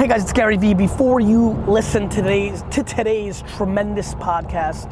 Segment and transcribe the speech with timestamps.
[0.00, 0.72] Hey guys, it's Gary Vee.
[0.72, 4.88] Before you listen to today's, to today's tremendous podcast,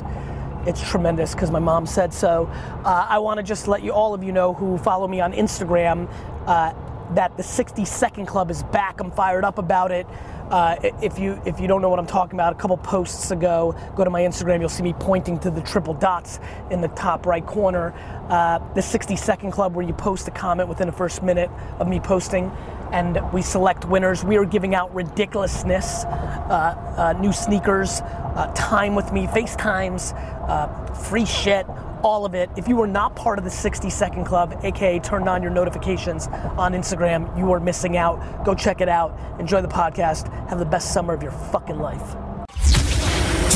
[0.68, 2.46] it's tremendous because my mom said so.
[2.84, 5.32] Uh, I want to just let you, all of you know who follow me on
[5.32, 6.10] Instagram,
[6.46, 6.74] uh,
[7.14, 9.00] that the 60 Second Club is back.
[9.00, 10.06] I'm fired up about it.
[10.50, 13.74] Uh, if you if you don't know what I'm talking about, a couple posts ago,
[13.96, 14.60] go to my Instagram.
[14.60, 16.40] You'll see me pointing to the triple dots
[16.70, 17.92] in the top right corner.
[18.28, 21.88] Uh, the 60 Second Club, where you post a comment within the first minute of
[21.88, 22.50] me posting,
[22.92, 24.24] and we select winners.
[24.24, 30.14] We are giving out ridiculousness, uh, uh new sneakers, uh, time with me, FaceTimes,
[30.48, 31.66] uh, free shit
[32.02, 32.50] all of it.
[32.56, 36.28] If you are not part of the 60 Second Club, aka turned on your notifications
[36.56, 38.44] on Instagram, you are missing out.
[38.44, 39.18] Go check it out.
[39.40, 40.32] Enjoy the podcast.
[40.48, 42.16] Have the best summer of your fucking life.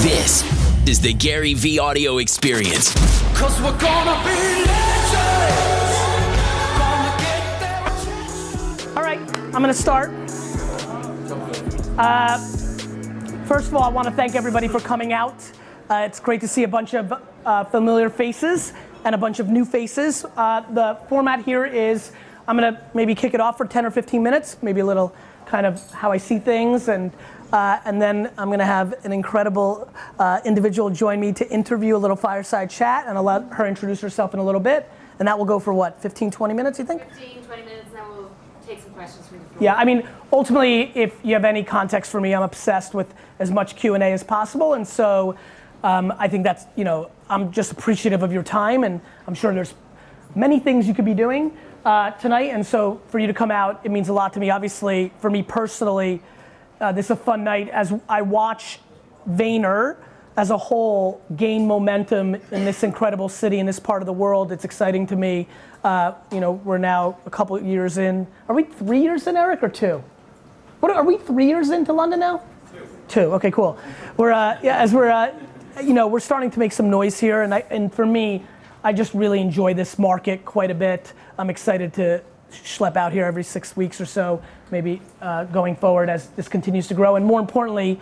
[0.03, 0.43] This
[0.89, 2.93] is the Gary Vee audio experience.
[3.37, 4.63] Cause we're gonna be
[5.15, 5.82] All
[9.55, 10.09] I'm gonna start.
[11.99, 12.39] Uh,
[13.45, 15.35] first of all, I want to thank everybody for coming out.
[15.91, 17.13] Uh, it's great to see a bunch of
[17.45, 18.73] uh, familiar faces
[19.05, 20.25] and a bunch of new faces.
[20.39, 22.13] Uh, the format here is
[22.49, 25.67] I'm gonna maybe kick it off for 10 or 15 minutes, maybe a little kind
[25.67, 27.13] of how I see things, and
[27.53, 31.99] uh, and then I'm gonna have an incredible uh, individual join me to interview a
[31.99, 35.37] little fireside chat, and I'll let her introduce herself in a little bit, and that
[35.37, 37.03] will go for what, 15, 20 minutes, you think?
[37.11, 38.31] 15, 20 minutes, and then we'll
[38.67, 39.29] take some questions.
[39.63, 43.53] Yeah, I mean, ultimately, if you have any context for me, I'm obsessed with as
[43.53, 45.37] much Q and A as possible, and so
[45.85, 49.55] um, I think that's, you know, I'm just appreciative of your time, and I'm sure
[49.55, 49.75] there's
[50.35, 52.51] many things you could be doing uh, tonight.
[52.51, 54.51] And so for you to come out, it means a lot to me.
[54.51, 56.21] Obviously, for me personally,
[56.81, 58.81] uh, this is a fun night as I watch
[59.31, 59.97] Vayner
[60.37, 64.53] as a whole gain momentum in this incredible city in this part of the world.
[64.53, 65.47] It's exciting to me.
[65.85, 68.27] Uh, you know, we're now a couple of years in.
[68.49, 70.03] Are we three years in, Eric, or two?
[70.81, 72.43] What are we three years into London now?
[72.73, 72.89] Two.
[73.09, 73.35] Two.
[73.35, 73.79] Okay, cool.
[74.17, 75.33] We're uh, yeah, as we're uh,
[75.83, 78.45] you know, we're starting to make some noise here, and, I, and for me,
[78.85, 81.13] I just really enjoy this market quite a bit.
[81.39, 86.11] I'm excited to schlep out here every six weeks or so, maybe uh, going forward
[86.11, 87.17] as this continues to grow.
[87.17, 88.01] And more importantly,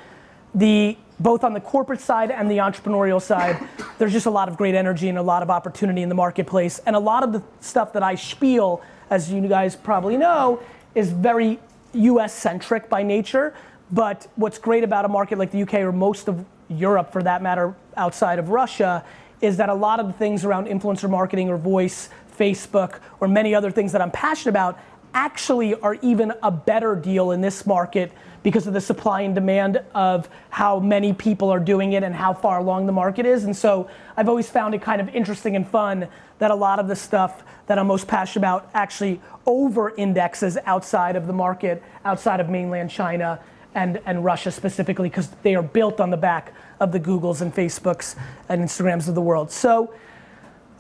[0.55, 3.63] the both on the corporate side and the entrepreneurial side,
[3.99, 6.81] there's just a lot of great energy and a lot of opportunity in the marketplace.
[6.87, 10.61] And a lot of the stuff that I spiel, as you guys probably know,
[10.95, 11.61] is very
[11.93, 13.55] US centric by nature.
[13.93, 17.43] But what's great about a market like the UK or most of Europe for that
[17.43, 19.05] matter, outside of Russia,
[19.41, 22.09] is that a lot of the things around influencer marketing or voice,
[22.39, 24.79] Facebook, or many other things that I'm passionate about
[25.13, 29.83] actually are even a better deal in this market because of the supply and demand
[29.95, 33.45] of how many people are doing it and how far along the market is.
[33.45, 36.09] And so I've always found it kind of interesting and fun
[36.39, 41.17] that a lot of the stuff that I'm most passionate about actually over indexes outside
[41.17, 43.41] of the market, outside of mainland China
[43.75, 47.55] and, and Russia specifically, because they are built on the back of the Googles and
[47.55, 48.17] Facebooks
[48.49, 49.53] and Instagrams of the world.
[49.53, 49.95] So,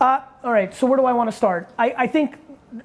[0.01, 1.69] uh, all right, so where do I want to start?
[1.79, 2.39] I, I think,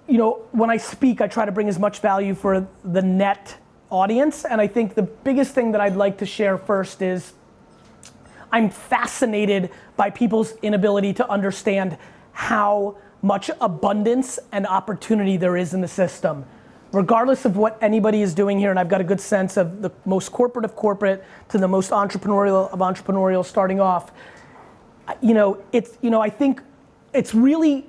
[0.08, 3.58] you know, when I speak, I try to bring as much value for the net
[3.90, 4.46] audience.
[4.46, 7.34] And I think the biggest thing that I'd like to share first is
[8.52, 11.98] I'm fascinated by people's inability to understand
[12.32, 16.46] how much abundance and opportunity there is in the system
[16.96, 19.92] regardless of what anybody is doing here, and I've got a good sense of the
[20.06, 24.14] most corporate of corporate to the most entrepreneurial of entrepreneurial starting off,
[25.22, 26.62] you know, it's, you know, I think
[27.14, 27.86] it's really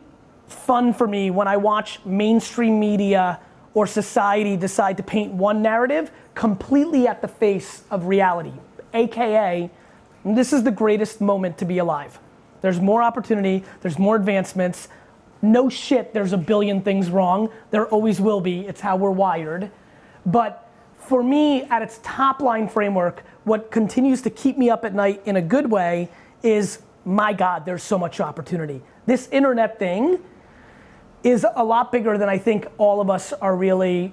[0.49, 3.39] fun for me when I watch mainstream media
[3.77, 8.55] or society decide to paint one narrative completely at the face of reality.
[8.95, 9.71] AKA,
[10.25, 12.19] this is the greatest moment to be alive.
[12.63, 14.89] There's more opportunity, there's more advancements,
[15.43, 17.51] no shit, there's a billion things wrong.
[17.71, 18.61] There always will be.
[18.61, 19.71] It's how we're wired.
[20.25, 24.95] But for me, at its top line framework, what continues to keep me up at
[24.95, 26.09] night in a good way
[26.43, 28.81] is my God, there's so much opportunity.
[29.05, 30.19] This internet thing
[31.27, 34.13] is a lot bigger than I think all of us are really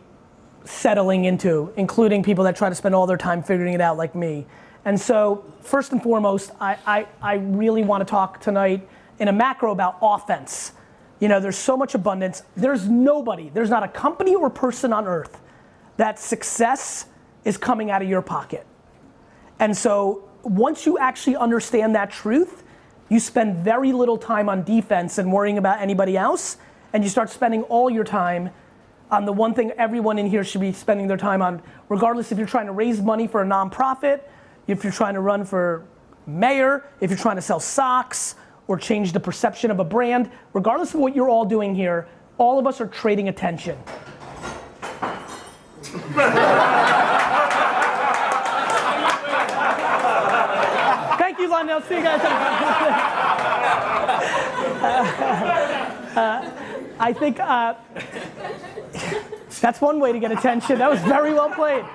[0.65, 4.15] settling into, including people that try to spend all their time figuring it out like
[4.15, 4.45] me.
[4.85, 8.87] And so, first and foremost, I, I, I really want to talk tonight
[9.19, 10.73] in a macro about offense
[11.23, 12.43] you know, there's so much abundance.
[12.57, 15.39] There's nobody, there's not a company or person on earth
[15.95, 17.05] that success
[17.45, 18.67] is coming out of your pocket.
[19.57, 22.63] And so once you actually understand that truth,
[23.07, 26.57] you spend very little time on defense and worrying about anybody else,
[26.93, 28.51] and you start spending all your time
[29.11, 32.37] on the one thing everyone in here should be spending their time on, regardless if
[32.37, 34.21] you're trying to raise money for a nonprofit,
[34.67, 35.85] if you're trying to run for
[36.25, 38.35] mayor, if you're trying to sell socks
[38.67, 42.07] or change the perception of a brand, regardless of what you're all doing here,
[42.37, 43.77] all of us are trading attention.
[51.17, 51.81] Thank you, Lionel.
[51.81, 52.21] See you guys.
[56.15, 56.62] uh, uh,
[56.99, 57.75] I think uh,
[59.61, 60.79] that's one way to get attention.
[60.79, 61.85] That was very well played.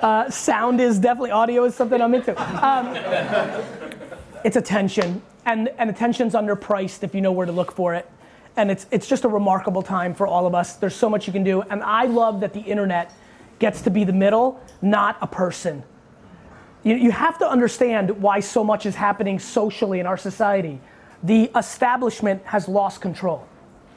[0.00, 2.34] Uh, sound is definitely audio is something I'm into.
[2.66, 2.94] Um,
[4.44, 8.10] it's attention, and and attention's underpriced if you know where to look for it.
[8.56, 10.76] And it's it's just a remarkable time for all of us.
[10.76, 13.12] There's so much you can do, and I love that the internet
[13.58, 15.84] gets to be the middle, not a person.
[16.82, 20.80] You, you have to understand why so much is happening socially in our society.
[21.22, 23.46] The establishment has lost control.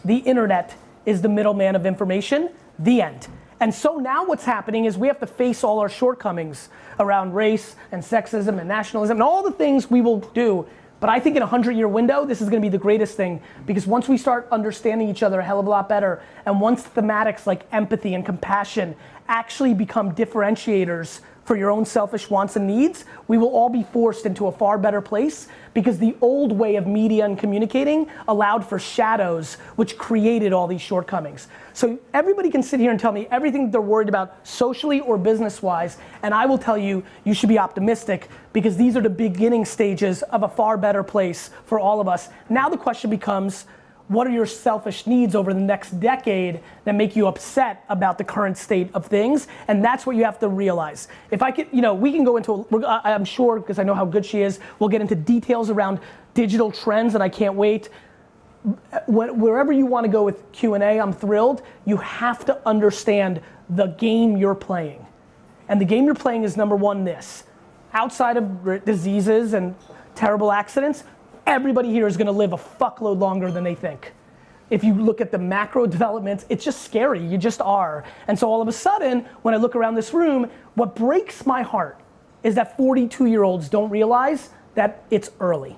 [0.05, 0.75] The internet
[1.05, 2.51] is the middleman of information.
[2.79, 3.27] The end.
[3.59, 6.69] And so now what's happening is we have to face all our shortcomings
[6.99, 10.67] around race and sexism and nationalism and all the things we will do.
[10.99, 13.41] But I think in a hundred year window, this is gonna be the greatest thing
[13.65, 16.83] because once we start understanding each other a hell of a lot better, and once
[16.83, 18.95] thematics like empathy and compassion
[19.27, 24.25] actually become differentiators for your own selfish wants and needs, we will all be forced
[24.25, 28.79] into a far better place because the old way of media and communicating allowed for
[28.79, 31.47] shadows which created all these shortcomings.
[31.73, 35.61] So everybody can sit here and tell me everything they're worried about socially or business
[35.61, 39.65] wise, and I will tell you, you should be optimistic because these are the beginning
[39.65, 42.29] stages of a far better place for all of us.
[42.49, 43.65] Now the question becomes,
[44.07, 48.23] what are your selfish needs over the next decade that make you upset about the
[48.23, 49.47] current state of things?
[49.67, 51.07] And that's what you have to realize.
[51.31, 52.67] If i could you know we can go into
[53.03, 55.99] i'm sure because i know how good she is we'll get into details around
[56.33, 57.89] digital trends and i can't wait.
[59.07, 61.61] Wherever you want to go with q&a i'm thrilled.
[61.85, 65.05] You have to understand the game you're playing.
[65.67, 67.43] And the game you're playing is number one this.
[67.93, 69.75] Outside of diseases and
[70.13, 71.03] terrible accidents
[71.47, 74.13] everybody here is gonna live a fuckload longer than they think.
[74.69, 77.23] If you look at the macro developments, it's just scary.
[77.23, 78.03] You just are.
[78.27, 81.61] And so all of a sudden, when I look around this room, what breaks my
[81.61, 81.99] heart
[82.43, 85.75] is that 42 year olds don't realize that it's early.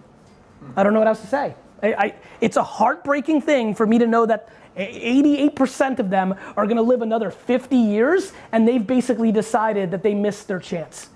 [0.76, 1.56] I don't know what else to say.
[1.84, 6.66] I, I, it's a heartbreaking thing for me to know that 88% of them are
[6.66, 11.10] gonna live another 50 years and they've basically decided that they missed their chance.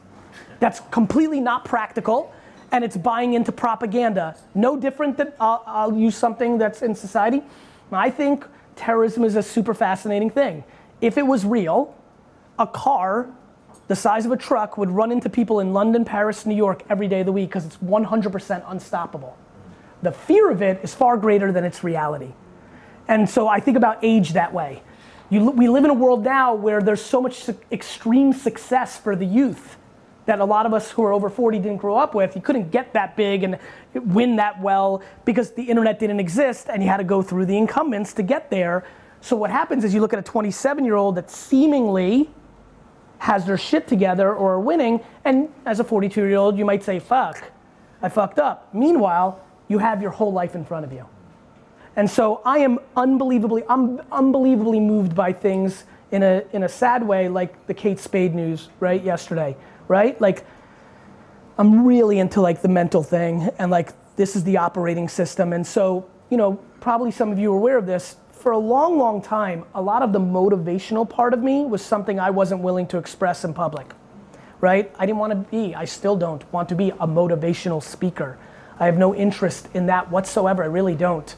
[0.59, 2.33] That's completely not practical
[2.71, 4.35] and it's buying into propaganda.
[4.56, 7.44] No different than I'll, I'll use something that's in society.
[7.91, 8.45] I think
[8.75, 10.63] terrorism is a super fascinating thing.
[11.01, 11.95] If it was real,
[12.57, 13.29] a car
[13.91, 17.09] the size of a truck would run into people in London, Paris, New York every
[17.09, 19.38] day of the week because it's 100% unstoppable.
[20.01, 22.31] The fear of it is far greater than its reality.
[23.09, 24.81] And so I think about age that way.
[25.29, 29.25] You, we live in a world now where there's so much extreme success for the
[29.25, 29.75] youth
[30.25, 32.35] that a lot of us who are over 40 didn't grow up with.
[32.35, 33.57] You couldn't get that big and
[33.94, 37.57] win that well because the internet didn't exist and you had to go through the
[37.57, 38.85] incumbents to get there.
[39.21, 42.29] So what happens is you look at a 27 year old that seemingly
[43.19, 46.83] has their shit together or are winning, and as a 42 year old, you might
[46.83, 47.51] say, fuck,
[48.01, 48.73] I fucked up.
[48.73, 51.06] Meanwhile, you have your whole life in front of you.
[51.95, 57.06] And so I am unbelievably, I'm unbelievably moved by things in a, in a sad
[57.06, 59.56] way, like the Kate Spade news, right, yesterday
[59.92, 60.20] right?
[60.22, 60.46] Like,
[61.58, 65.52] I'm really into like the mental thing and like this is the operating system.
[65.52, 68.16] And so, you know, probably some of you are aware of this.
[68.32, 72.22] For a long, long time, a lot of the motivational part of me was something
[72.22, 73.92] I wasn't willing to express in public,
[74.62, 74.90] right?
[74.98, 78.38] I didn't want to be, I still don't want to be a motivational speaker.
[78.80, 80.64] I have no interest in that whatsoever.
[80.64, 81.36] I really don't.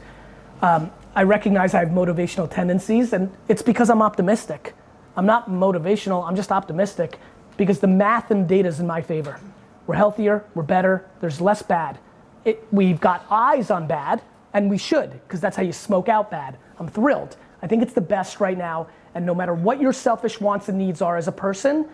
[0.61, 4.75] Um, I recognize I have motivational tendencies, and it's because I'm optimistic.
[5.17, 7.19] I'm not motivational, I'm just optimistic
[7.57, 9.39] because the math and data is in my favor.
[9.85, 11.99] We're healthier, we're better, there's less bad.
[12.45, 14.21] It, we've got eyes on bad,
[14.53, 16.57] and we should, because that's how you smoke out bad.
[16.79, 17.37] I'm thrilled.
[17.61, 20.77] I think it's the best right now, and no matter what your selfish wants and
[20.77, 21.87] needs are as a person,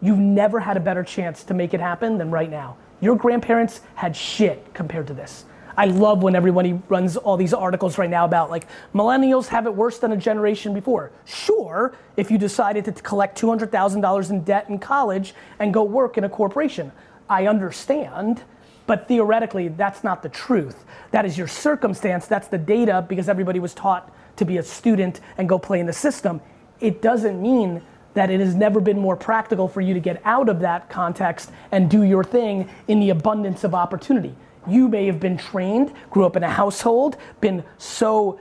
[0.00, 2.76] you've never had a better chance to make it happen than right now.
[3.00, 5.44] Your grandparents had shit compared to this.
[5.80, 9.74] I love when everybody runs all these articles right now about like millennials have it
[9.74, 11.10] worse than a generation before.
[11.24, 16.24] Sure, if you decided to collect $200,000 in debt in college and go work in
[16.24, 16.92] a corporation.
[17.30, 18.42] I understand,
[18.86, 20.84] but theoretically, that's not the truth.
[21.12, 25.22] That is your circumstance, that's the data because everybody was taught to be a student
[25.38, 26.42] and go play in the system.
[26.80, 27.80] It doesn't mean
[28.12, 31.50] that it has never been more practical for you to get out of that context
[31.72, 34.36] and do your thing in the abundance of opportunity.
[34.68, 38.38] You may have been trained, grew up in a household, been so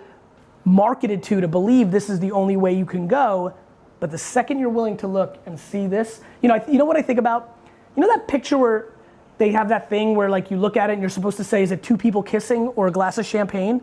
[0.65, 3.53] marketed to to believe this is the only way you can go.
[3.99, 6.97] But the second you're willing to look and see this, you know, you know what
[6.97, 7.57] I think about?
[7.95, 8.93] You know that picture where
[9.37, 11.63] they have that thing where like you look at it and you're supposed to say,
[11.63, 13.81] is it two people kissing or a glass of champagne?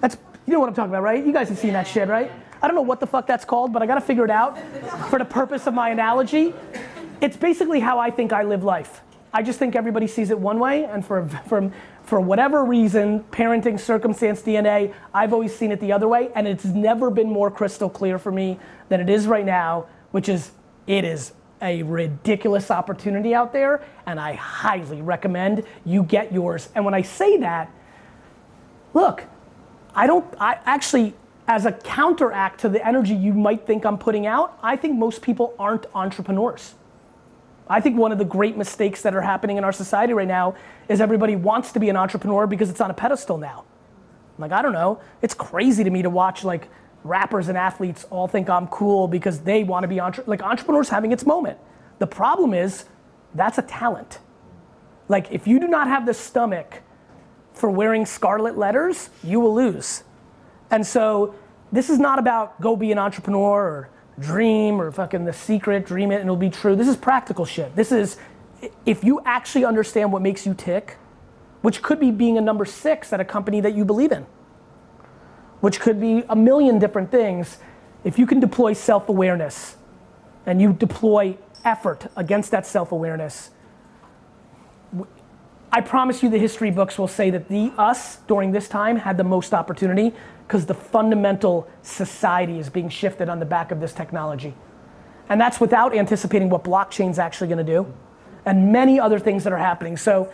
[0.00, 1.24] That's, you know what I'm talking about, right?
[1.24, 2.30] You guys have seen that shit, right?
[2.60, 4.58] I don't know what the fuck that's called, but I gotta figure it out
[5.08, 6.54] for the purpose of my analogy.
[7.20, 9.02] It's basically how I think I live life.
[9.34, 11.72] I just think everybody sees it one way, and for, for,
[12.04, 16.64] for whatever reason, parenting, circumstance, DNA, I've always seen it the other way, and it's
[16.64, 18.60] never been more crystal clear for me
[18.90, 20.52] than it is right now, which is
[20.86, 26.68] it is a ridiculous opportunity out there, and I highly recommend you get yours.
[26.76, 27.72] And when I say that,
[28.92, 29.24] look,
[29.96, 31.12] I don't, I actually,
[31.48, 35.22] as a counteract to the energy you might think I'm putting out, I think most
[35.22, 36.76] people aren't entrepreneurs.
[37.68, 40.54] I think one of the great mistakes that are happening in our society right now
[40.88, 43.64] is everybody wants to be an entrepreneur because it's on a pedestal now.
[44.38, 46.68] Like, I don't know, it's crazy to me to watch like
[47.04, 50.88] rappers and athletes all think I'm cool because they want to be entre- like entrepreneurs
[50.88, 51.58] having its moment.
[51.98, 52.84] The problem is
[53.34, 54.18] that's a talent.
[55.08, 56.82] Like if you do not have the stomach
[57.52, 60.02] for wearing scarlet letters, you will lose.
[60.70, 61.34] And so
[61.72, 66.12] this is not about go be an entrepreneur or dream or fucking the secret, dream
[66.12, 66.76] it and it'll be true.
[66.76, 67.74] This is practical shit.
[67.76, 68.18] This is
[68.86, 70.96] if you actually understand what makes you tick,
[71.62, 74.26] which could be being a number six at a company that you believe in
[75.64, 77.56] which could be a million different things,
[78.04, 79.76] if you can deploy self awareness
[80.44, 83.48] and you deploy effort against that self awareness,
[85.72, 89.16] I promise you the history books will say that the us during this time had
[89.16, 90.12] the most opportunity
[90.46, 94.54] because the fundamental society is being shifted on the back of this technology.
[95.28, 97.92] And that's without anticipating what blockchain's actually to do
[98.44, 99.96] and many other things that are happening.
[99.96, 100.30] So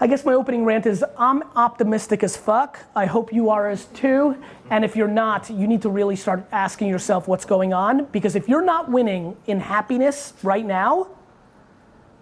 [0.00, 2.78] I guess my opening rant is I'm optimistic as fuck.
[2.94, 4.36] I hope you are as too.
[4.70, 8.04] And if you're not, you need to really start asking yourself what's going on.
[8.06, 11.08] Because if you're not winning in happiness right now,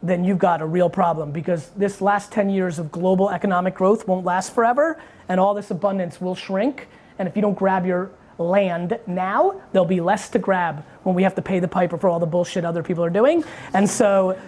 [0.09, 1.33] then you've got a real problem.
[1.33, 5.71] Because this last 10 years of global economic growth won't last forever, and all this
[5.71, 6.89] abundance will shrink.
[7.19, 11.23] And if you don't grab your land now, there'll be less to grab when we
[11.23, 13.45] have to pay the piper for all the bullshit other people are doing.
[13.73, 14.39] And so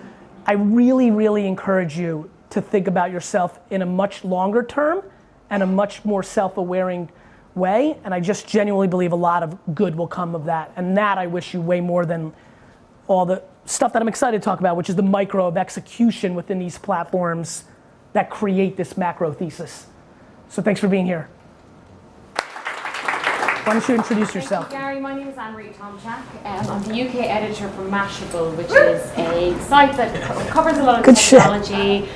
[0.46, 5.02] I really, really encourage you to think about yourself in a much longer term
[5.50, 7.10] and a much more self-awaring
[7.54, 7.98] way.
[8.04, 10.72] And I just genuinely believe a lot of good will come of that.
[10.76, 12.32] And that I wish you way more than
[13.06, 16.34] all the stuff that I'm excited to talk about, which is the micro of execution
[16.34, 17.64] within these platforms
[18.14, 19.86] that create this macro thesis.
[20.48, 21.28] So thanks for being here.
[23.64, 24.72] Why don't you introduce yourself?
[24.72, 26.22] You, Gary, my name is Anne-Marie Tomchak.
[26.46, 31.00] Um, I'm the UK editor for Mashable, which is a site that covers a lot
[31.00, 31.40] of Good shit.
[31.42, 32.08] technology.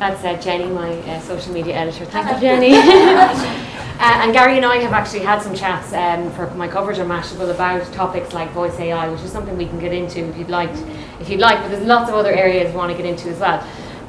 [0.00, 2.06] That's uh, Jenny, my uh, social media editor.
[2.06, 3.62] Thank you, Jenny.
[4.06, 7.08] uh, and Gary and I have actually had some chats um, for my coverage on
[7.08, 10.48] Mashable about topics like voice AI, which is something we can get into if you'd
[10.48, 10.70] like.
[11.18, 13.40] If you'd like, but there's lots of other areas we want to get into as
[13.40, 13.58] well.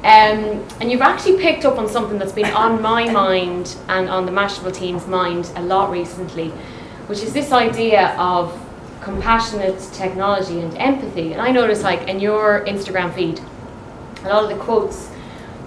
[0.04, 4.24] Um, and you've actually picked up on something that's been on my mind and on
[4.24, 6.50] the Mashable team's mind a lot recently,
[7.08, 8.56] which is this idea of
[9.00, 11.32] compassionate technology and empathy.
[11.32, 13.40] And I notice, like in your Instagram feed,
[14.22, 15.10] a lot of the quotes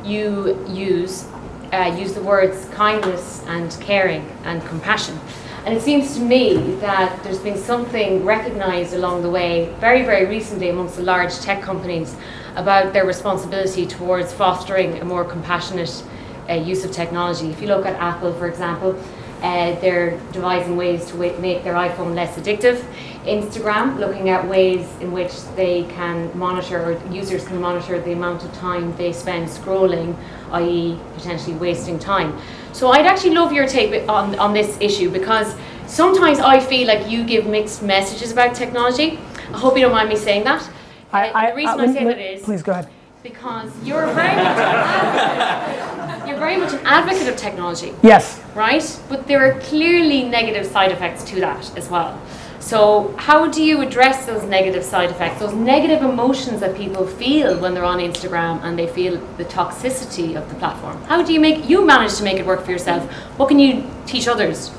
[0.05, 1.25] you use
[1.71, 5.19] uh, use the words kindness and caring and compassion.
[5.65, 10.25] And it seems to me that there's been something recognized along the way, very, very
[10.25, 12.15] recently, amongst the large tech companies
[12.55, 16.03] about their responsibility towards fostering a more compassionate
[16.49, 17.49] uh, use of technology.
[17.51, 18.99] If you look at Apple, for example,
[19.41, 22.83] uh, they're devising ways to make their iPhone less addictive.
[23.25, 28.43] Instagram, looking at ways in which they can monitor, or users can monitor the amount
[28.43, 30.15] of time they spend scrolling,
[30.51, 32.37] i.e., potentially wasting time.
[32.73, 35.55] So I'd actually love your take on, on this issue because
[35.87, 39.19] sometimes I feel like you give mixed messages about technology.
[39.53, 40.67] I hope you don't mind me saying that.
[41.11, 42.89] Uh, the reason I, let- say that is Please go ahead.
[43.23, 46.27] Because you're very much an advocate.
[46.27, 48.41] You're very much an advocate of technology Yes.
[48.55, 48.99] right?
[49.09, 52.19] But there are clearly negative side effects to that as well.
[52.59, 57.59] So, how do you address those negative side effects, those negative emotions that people feel
[57.59, 61.01] when they're on Instagram and they feel the toxicity of the platform?
[61.05, 63.03] How do you make you manage to make it work for yourself?
[63.37, 64.69] What can you teach others?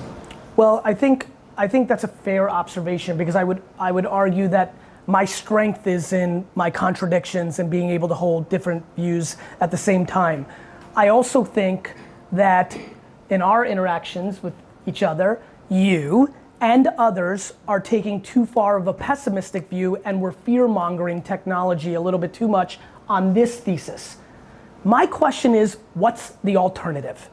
[0.57, 1.27] Well, I think
[1.59, 4.75] I think that's a fair observation because I would I would argue that
[5.07, 9.77] my strength is in my contradictions and being able to hold different views at the
[9.77, 10.47] same time.
[10.95, 11.95] I also think
[12.31, 12.79] that
[13.31, 14.55] in our interactions with
[14.87, 20.33] each other, you and others are taking too far of a pessimistic view and we're
[20.33, 22.79] fear mongering technology a little bit too much
[23.09, 24.19] on this thesis.
[24.85, 27.29] My question is what's the alternative?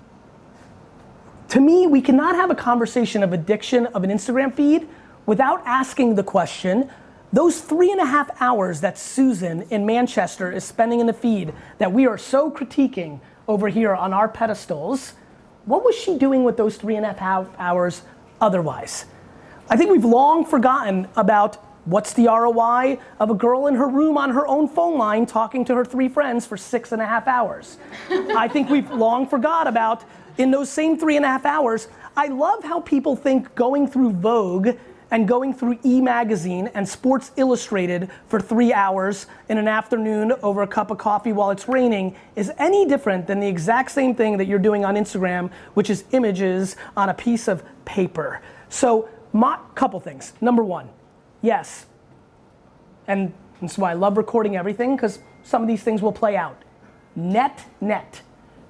[1.50, 4.88] to me, we cannot have a conversation of addiction of an Instagram feed
[5.26, 6.90] without asking the question
[7.32, 11.54] those three and a half hours that Susan in Manchester is spending in the feed
[11.78, 15.14] that we are so critiquing over here on our pedestals,
[15.66, 18.02] what was she doing with those three and a half hours
[18.42, 19.06] otherwise?
[19.70, 21.58] I think we've long forgotten about
[21.90, 25.66] What's the ROI of a girl in her room on her own phone line talking
[25.66, 27.78] to her three friends for six and a half hours?
[28.12, 30.04] I think we've long forgot about
[30.38, 31.88] in those same three and a half hours.
[32.16, 34.78] I love how people think going through Vogue
[35.12, 40.62] and going through E Magazine and Sports Illustrated for three hours in an afternoon over
[40.62, 44.38] a cup of coffee while it's raining is any different than the exact same thing
[44.38, 48.42] that you're doing on Instagram, which is images on a piece of paper.
[48.70, 50.34] So, my couple things.
[50.42, 50.90] Number one,
[51.42, 51.86] Yes.
[53.08, 56.62] And that's why I love recording everything because some of these things will play out.
[57.16, 58.22] Net, net.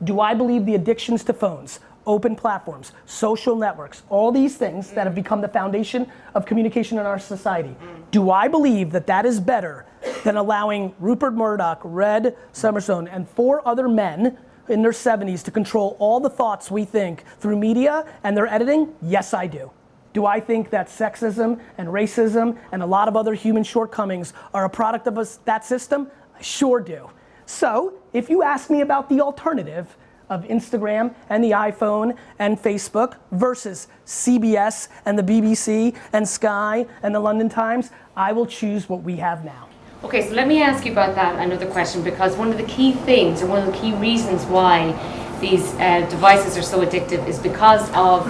[0.03, 5.05] Do I believe the addictions to phones, open platforms, social networks, all these things that
[5.05, 7.75] have become the foundation of communication in our society,
[8.09, 9.85] do I believe that that is better
[10.23, 14.39] than allowing Rupert Murdoch, Red Summerstone, and four other men
[14.69, 18.91] in their 70s to control all the thoughts we think through media and their editing?
[19.03, 19.71] Yes, I do.
[20.13, 24.65] Do I think that sexism and racism and a lot of other human shortcomings are
[24.65, 26.09] a product of us, that system?
[26.35, 27.11] I sure do.
[27.45, 29.95] So, if you ask me about the alternative
[30.29, 37.13] of Instagram and the iPhone and Facebook versus CBS and the BBC and Sky and
[37.13, 39.69] the London Times, I will choose what we have now.
[40.03, 42.93] Okay, so let me ask you about that another question because one of the key
[42.93, 44.93] things or one of the key reasons why
[45.41, 48.25] these uh, devices are so addictive is because of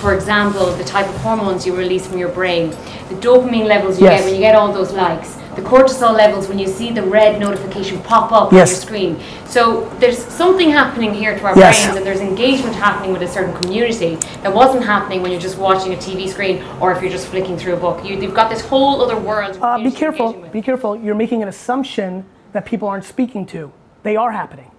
[0.00, 2.68] for example, the type of hormones you release from your brain,
[3.08, 4.20] the dopamine levels you Yes.
[4.20, 7.40] get when you get all those likes, the cortisol levels when you see the red
[7.40, 8.68] notification pop up Yes.
[8.68, 9.20] on your screen.
[9.46, 11.82] So there's something happening here to our Yes.
[11.84, 15.58] brains, and there's engagement happening with a certain community that wasn't happening when you're just
[15.58, 18.04] watching a TV screen or if you're just flicking through a book.
[18.04, 19.58] You, you've got this whole other world.
[19.60, 20.94] Uh, be careful, be careful.
[20.96, 23.72] You're making an assumption that people aren't speaking to.
[24.02, 24.70] They are happening.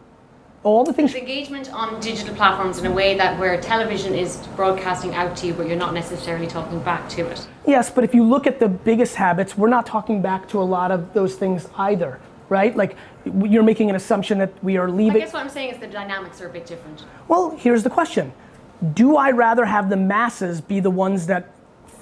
[0.63, 4.37] All the things It's engagement on digital platforms in a way that where television is
[4.55, 7.47] broadcasting out to you, but you're not necessarily talking back to it.
[7.65, 10.63] Yes, but if you look at the biggest habits, we're not talking back to a
[10.63, 12.75] lot of those things either, right?
[12.75, 15.21] Like you're making an assumption that we are leaving.
[15.21, 17.05] I guess what I'm saying is the dynamics are a bit different.
[17.27, 18.33] Well, here's the question
[18.93, 21.51] Do I rather have the masses be the ones that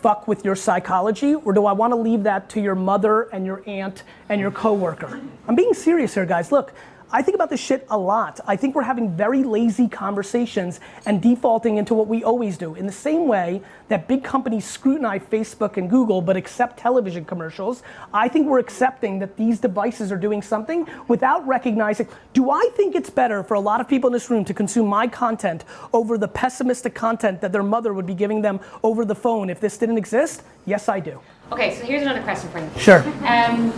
[0.02, 3.46] fuck with your psychology, or do I want to leave that to your mother and
[3.46, 5.20] your aunt and your coworker?
[5.48, 6.52] I'm being serious here, guys.
[6.52, 6.74] Look,
[7.16, 8.42] I think about this shit a lot.
[8.46, 12.76] I think we're having very lazy conversations and defaulting into what we always do.
[12.76, 17.84] In the same way that big companies scrutinize Facebook and Google but accept television commercials,
[18.14, 22.10] I think we're accepting that these devices are doing something without recognizing.
[22.34, 24.88] Do I think it's better for a lot of people in this room to consume
[24.88, 29.16] my content over the pessimistic content that their mother would be giving them over the
[29.16, 30.44] phone if this didn't exist?
[30.66, 31.22] Yes, I do.
[31.54, 32.70] Okay, so here's another question for you.
[32.78, 33.02] Sure.
[33.26, 33.72] Um,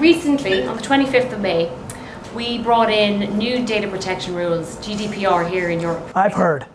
[0.00, 1.70] recently, on the 25th of May,
[2.34, 6.10] we brought in new data protection rules, GDPR, here in Europe.
[6.14, 6.66] I've heard.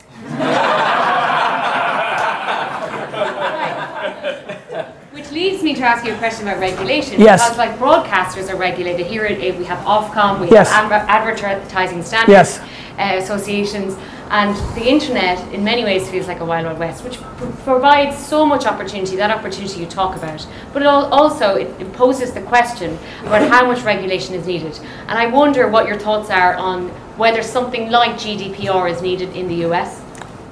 [5.11, 7.19] Which leads me to ask you a question about regulation.
[7.19, 7.43] Yes.
[7.43, 9.07] Because like broadcasters are regulated.
[9.07, 10.71] Here at- we have Ofcom, we Yes.
[10.71, 11.05] have adver-
[11.41, 12.59] advertising standards Yes.
[12.99, 13.95] uh, associations,
[14.29, 18.17] and the internet in many ways feels like a wild wild west, which pr- provides
[18.17, 19.15] so much opportunity.
[19.15, 23.65] That opportunity you talk about, but it al- also it, poses the question about how
[23.65, 24.77] much regulation is needed.
[25.07, 29.47] And I wonder what your thoughts are on whether something like GDPR is needed in
[29.47, 30.01] the US.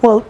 [0.02, 0.26] Well,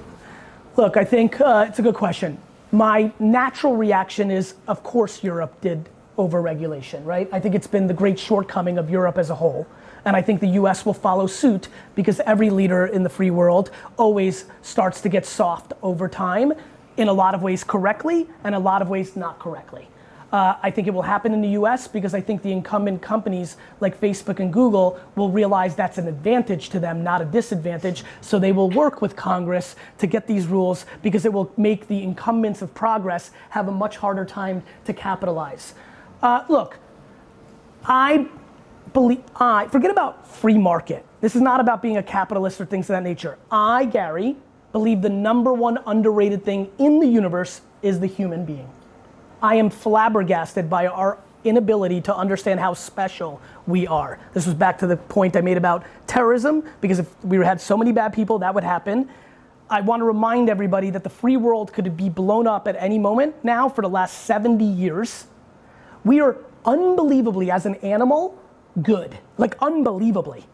[0.75, 2.37] look, I think uh, it's a good question.
[2.71, 7.29] My natural reaction is, of course, Europe did overregulation, right?
[7.31, 9.67] I think it's been the great shortcoming of Europe as a whole.
[10.05, 13.71] And I think the US will follow suit because every leader in the free world
[13.97, 16.53] always starts to get soft over time,
[16.97, 19.87] in a lot of ways correctly, and a lot of ways not correctly.
[20.31, 23.57] Uh, I think it will happen in the US because I think the incumbent companies
[23.79, 28.03] like Facebook and Google will realize that's an advantage to them, not a disadvantage.
[28.21, 32.03] So they will work with Congress to get these rules because it will make the
[32.03, 35.73] incumbents of progress have a much harder time to capitalize.
[36.21, 36.79] Uh, look,
[37.85, 38.27] I
[38.95, 41.05] believe, I, forget about free market.
[41.21, 43.37] This is not about being a capitalist or things of that nature.
[43.51, 44.37] I, Gary,
[44.71, 48.67] believe the number one underrated thing in the universe is the human being.
[49.43, 54.17] I am flabbergasted by our inability to understand how special we are.
[54.33, 57.77] This was back to the point I made about terrorism, because if we had so
[57.77, 59.09] many bad people, that would happen.
[59.69, 62.97] I want to remind everybody that the free world could be blown up at any
[62.97, 65.25] moment now for the last 70 years.
[66.03, 68.39] We are unbelievably, as an animal,
[68.81, 69.17] good.
[69.37, 70.45] Like, unbelievably.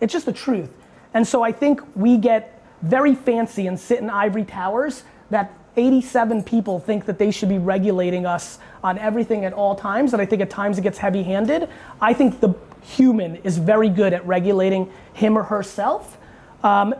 [0.00, 0.70] It's just the truth.
[1.14, 6.42] And so I think we get very fancy and sit in ivory towers that 87
[6.42, 10.12] people think that they should be regulating us on everything at all times.
[10.12, 11.68] And I think at times it gets heavy handed.
[12.00, 16.18] I think the human is very good at regulating him or herself.
[16.62, 16.94] Um,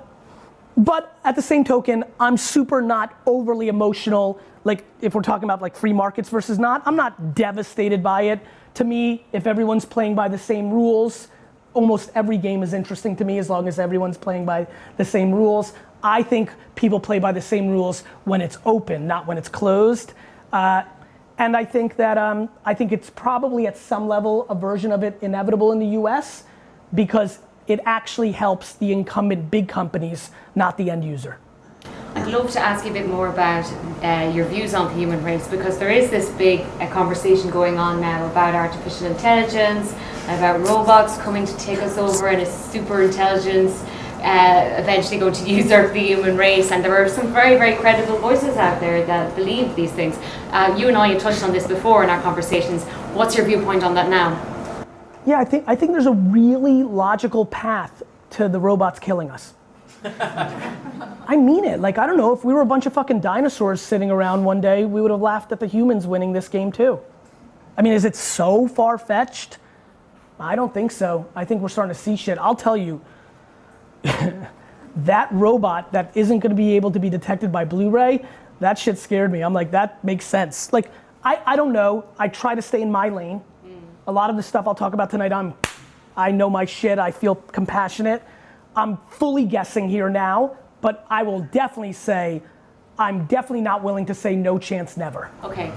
[0.79, 4.41] but at the same token, I'm super not overly emotional.
[4.63, 8.41] Like if we're talking about like free markets versus not, I'm not devastated by it.
[8.75, 11.29] To me, if everyone's playing by the same rules,
[11.75, 15.33] almost every game is interesting to me as long as everyone's playing by the same
[15.33, 15.73] rules.
[16.01, 20.13] I think people play by the same rules when it's open, not when it's closed.
[20.53, 20.85] Uh,
[21.39, 25.03] and I think that um, I think it's probably at some level a version of
[25.03, 26.45] it inevitable in the U.S.
[26.95, 31.39] because it actually helps the incumbent big companies, not the end user.
[32.15, 33.65] I'd love to ask you a bit more about
[34.03, 37.79] uh, your views on the human race because there is this big uh, conversation going
[37.79, 39.93] on now about artificial intelligence,
[40.25, 43.85] about robots coming to take us over and a super intelligence
[44.21, 46.73] uh, eventually going to usurp the human race.
[46.73, 50.19] And there are some very, very credible voices out there that believe these things.
[50.51, 52.85] Uh, you and I have touched on this before in our conversations.
[53.15, 54.58] What's your viewpoint on that now?
[55.29, 59.53] Yeah, I think I think there's a really logical path to the robots killing us.
[60.03, 61.81] I mean it.
[61.81, 64.63] Like I don't know if we were a bunch of fucking dinosaurs sitting around one
[64.63, 66.99] day, we would have laughed at the humans winning this game too.
[67.77, 69.59] I mean, is it so far fetched?
[70.41, 71.29] I don't think so.
[71.37, 72.39] I think we're starting to see shit.
[72.39, 73.03] I'll tell you,
[74.03, 78.25] that robot that isn't going to be able to be detected by Blu-ray,
[78.61, 79.43] that shit scared me.
[79.43, 80.73] I'm like, that makes sense.
[80.73, 80.91] Like,
[81.23, 82.07] I, I don't know.
[82.19, 83.43] I try to stay in my lane.
[84.09, 85.53] A lot of the stuff I'll talk about tonight, I'm,
[86.17, 86.99] I know my shit.
[86.99, 88.23] I feel compassionate.
[88.75, 92.43] I'm fully guessing here now, but I will definitely say
[92.99, 95.31] I'm definitely not willing to say no chance never.
[95.45, 95.71] Okay.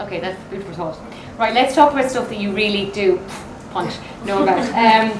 [0.00, 0.98] Okay, that's for thought.
[1.38, 3.24] Right, let's talk about stuff that you really do
[3.70, 4.58] punch know about.
[4.70, 5.12] Um,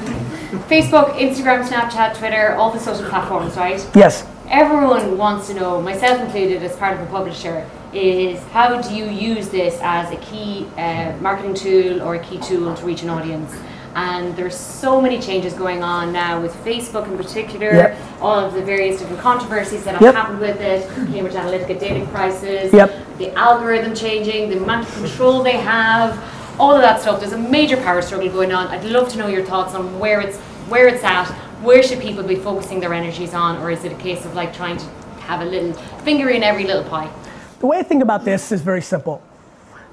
[0.67, 3.89] Facebook, Instagram, Snapchat, Twitter, all the social platforms, right?
[3.95, 4.27] Yes.
[4.49, 9.07] Everyone wants to know, myself included, as part of a publisher, is how do you
[9.07, 13.11] use this as a key uh, marketing tool or a key tool to reach an
[13.11, 13.55] audience?
[13.95, 17.99] And there's so many changes going on now with Facebook in particular, yep.
[18.21, 20.15] all of the various different controversies that have yep.
[20.15, 22.93] happened with it, Cambridge Analytica data crisis, yep.
[23.19, 26.17] the algorithm changing, the amount of control they have
[26.61, 27.19] all of that stuff.
[27.19, 28.69] There's a major power struggle going on.
[28.69, 31.27] I'd love to know your thoughts on where it's where it's at.
[31.63, 34.55] Where should people be focusing their energies on, or is it a case of like
[34.55, 34.85] trying to
[35.23, 35.73] have a little
[36.05, 37.11] finger in every little pie?
[37.61, 39.23] The way I think about this is very simple.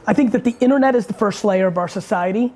[0.07, 2.53] I think that the internet is the first layer of our society,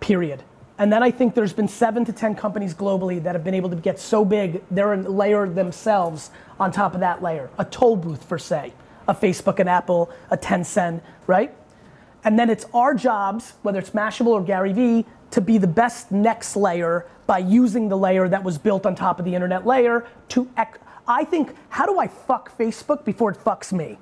[0.00, 0.42] period.
[0.78, 3.68] And then I think there's been seven to 10 companies globally that have been able
[3.68, 7.50] to get so big, they're a layer themselves on top of that layer.
[7.58, 8.72] A toll booth, for say,
[9.06, 11.54] a Facebook, an Apple, a Tencent, right?
[12.24, 16.10] And then it's our jobs, whether it's Mashable or Gary Vee, to be the best
[16.10, 20.06] next layer by using the layer that was built on top of the internet layer
[20.28, 20.50] to.
[20.56, 23.98] Ec- I think, how do I fuck Facebook before it fucks me?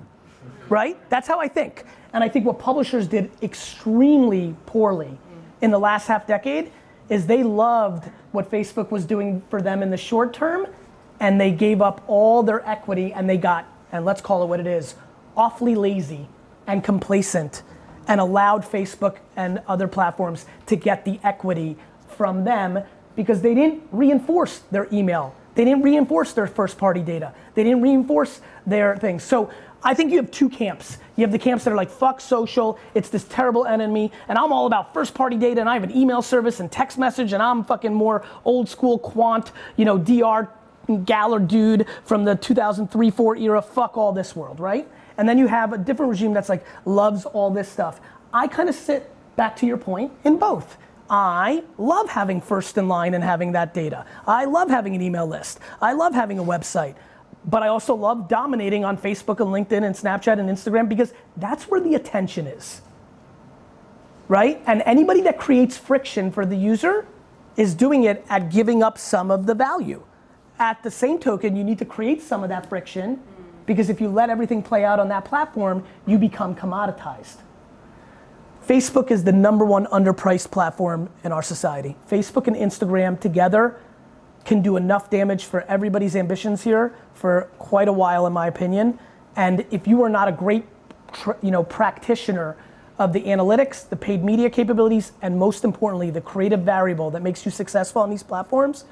[0.73, 0.97] Right?
[1.11, 1.83] That's how I think.
[2.13, 5.19] And I think what publishers did extremely poorly
[5.61, 6.71] in the last half decade
[7.09, 10.65] is they loved what Facebook was doing for them in the short term
[11.19, 14.59] and they gave up all their equity and they got, and let's call it what
[14.59, 14.95] it is,
[15.37, 16.27] awfully lazy
[16.65, 17.61] and complacent
[18.07, 22.79] and allowed Facebook and other platforms to get the equity from them
[23.15, 25.35] because they didn't reinforce their email.
[25.53, 27.31] They didn't reinforce their first party data.
[27.53, 29.21] They didn't reinforce their things.
[29.21, 29.51] So
[29.83, 30.97] I think you have two camps.
[31.15, 34.51] You have the camps that are like, fuck social, it's this terrible enemy, and I'm
[34.51, 37.43] all about first party data, and I have an email service and text message, and
[37.43, 40.49] I'm fucking more old school quant, you know, DR
[40.87, 44.87] Galler dude from the 2003 4 era, fuck all this world, right?
[45.17, 48.01] And then you have a different regime that's like loves all this stuff.
[48.33, 50.77] I kind of sit back to your point in both.
[51.09, 54.05] I love having first in line and having that data.
[54.25, 55.59] I love having an email list.
[55.81, 56.95] I love having a website.
[57.45, 61.65] But I also love dominating on Facebook and LinkedIn and Snapchat and Instagram because that's
[61.65, 62.81] where the attention is.
[64.27, 64.61] Right?
[64.65, 67.05] And anybody that creates friction for the user
[67.57, 70.03] is doing it at giving up some of the value.
[70.59, 73.21] At the same token, you need to create some of that friction
[73.65, 77.37] because if you let everything play out on that platform, you become commoditized.
[78.65, 81.97] Facebook is the number one underpriced platform in our society.
[82.09, 83.79] Facebook and Instagram together
[84.45, 88.99] can do enough damage for everybody's ambitions here for quite a while, in my opinion.
[89.35, 90.65] And if you are not a great,
[91.41, 92.57] you know, practitioner
[92.99, 97.45] of the analytics, the paid media capabilities, and most importantly, the creative variable that makes
[97.45, 98.85] you successful on these platforms,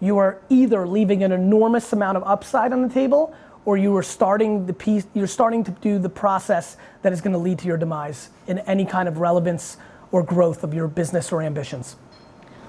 [0.00, 4.02] you are either leaving an enormous amount of upside on the table or you are
[4.02, 7.66] starting the piece, you're starting to do the process that is going to lead to
[7.66, 9.76] your demise in any kind of relevance
[10.12, 11.96] or growth of your business or ambitions.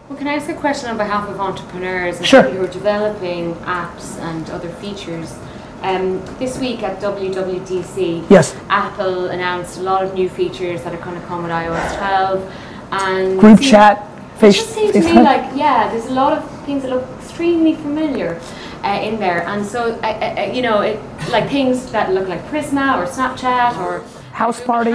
[0.07, 2.43] Well, can I ask a question on behalf of entrepreneurs and sure.
[2.43, 5.37] who are developing apps and other features?
[5.81, 8.55] Um, this week at WWDC, yes.
[8.69, 12.53] Apple announced a lot of new features that are going to come with iOS 12,
[12.91, 14.07] and group chat.
[14.39, 17.05] Face, it just seems to me like yeah, there's a lot of things that look
[17.19, 18.39] extremely familiar.
[18.83, 22.27] uh, in there, and so uh, uh, uh, you know, it, like things that look
[22.27, 24.93] like Prisma or Snapchat or Houseparty.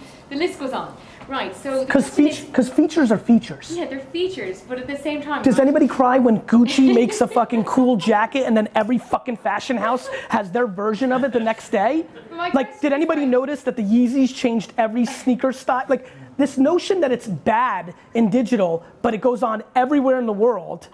[0.28, 0.92] The list goes on.
[1.28, 1.54] Right.
[1.56, 3.72] So Because is- features are features.
[3.76, 7.26] yeah, they're features, but at the same time, Does anybody cry when Gucci makes a
[7.26, 11.40] fucking cool jacket and then every fucking fashion house has their version of it the
[11.40, 12.06] next day?
[12.30, 13.28] My Like, did anybody right.
[13.28, 15.84] notice that the Yeezys changed every sneaker style?
[15.88, 20.32] Like, this notion that it's bad in digital, but it goes on everywhere in the
[20.32, 20.88] world,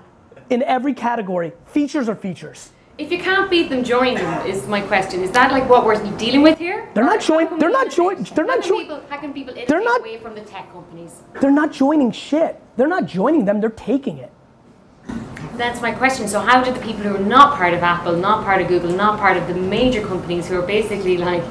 [0.51, 1.53] in every category.
[1.67, 2.71] Features are features.
[2.99, 4.47] If you can't beat them, join them.
[4.47, 5.23] Is my question.
[5.23, 6.89] Is that like what we're dealing with here?
[6.95, 7.97] They're not Or how join- can they're not innovate?
[7.97, 10.71] join- they're not can join- people- How can people They're not- away from the tech
[10.73, 11.23] companies?
[11.41, 12.61] They're not joining shit.
[12.77, 14.31] They're not joining them, they're taking it.
[15.57, 16.29] That's my question.
[16.29, 18.91] So how did the people who are not part of Apple, not part of Google,
[18.93, 21.43] not part of the major companies who are basically like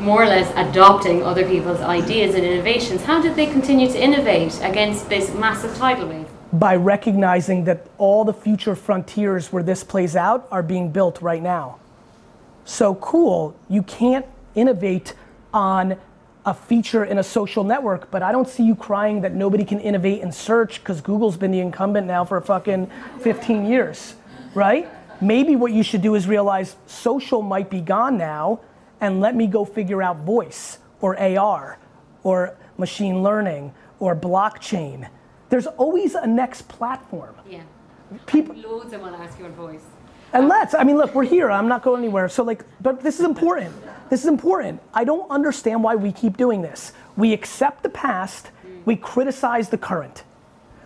[0.00, 4.58] more or less adopting other people's ideas and innovations, how did they continue to innovate
[4.62, 6.29] against this massive tidal wave?
[6.52, 11.42] By recognizing that all the future frontiers where this plays out are being built right
[11.42, 11.78] now.
[12.64, 15.14] So cool, you can't innovate
[15.52, 15.96] on
[16.44, 19.78] a feature in a social network, but I don't see you crying that nobody can
[19.80, 24.14] innovate in search because Google's been the incumbent now for fucking 15 years,
[24.54, 24.88] right?
[25.20, 28.60] Maybe what you should do is realize social might be gone now
[29.00, 31.78] and let me go figure out voice or AR
[32.22, 35.08] or machine learning or blockchain.
[35.50, 37.34] There's always a next platform.
[37.48, 37.62] Yeah.
[38.26, 39.82] People, Loads I want to ask your voice.
[40.32, 41.50] and let's, I mean, look, we're here.
[41.50, 42.28] I'm not going anywhere.
[42.28, 43.74] So, like, but this is important.
[44.08, 44.80] This is important.
[44.94, 46.92] I don't understand why we keep doing this.
[47.16, 48.84] We accept the past, mm.
[48.84, 50.24] we criticize the current.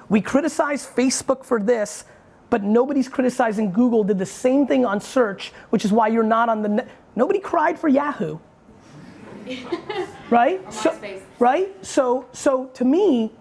[0.08, 2.04] We criticize Facebook for this,
[2.50, 6.48] but nobody's criticizing Google did the same thing on search, which is why you're not
[6.48, 6.88] on the net.
[7.16, 8.38] Nobody cried for Yahoo.
[10.30, 10.72] right?
[10.72, 10.98] So,
[11.38, 11.84] right?
[11.84, 13.32] So, so to me,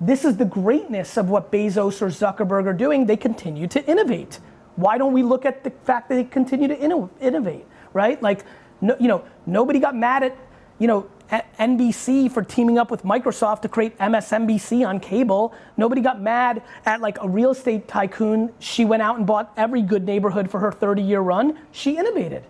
[0.00, 3.06] this is the greatness of what Bezos or Zuckerberg are doing.
[3.06, 4.40] They continue to innovate.
[4.76, 8.20] Why don't we look at the fact that they continue to inno- innovate, right?
[8.22, 8.44] Like,
[8.80, 10.36] no, you know, nobody got mad at,
[10.78, 15.54] you know, NBC for teaming up with Microsoft to create MSNBC on cable.
[15.76, 18.52] Nobody got mad at like a real estate tycoon.
[18.58, 21.58] She went out and bought every good neighborhood for her 30-year run.
[21.72, 22.44] She innovated.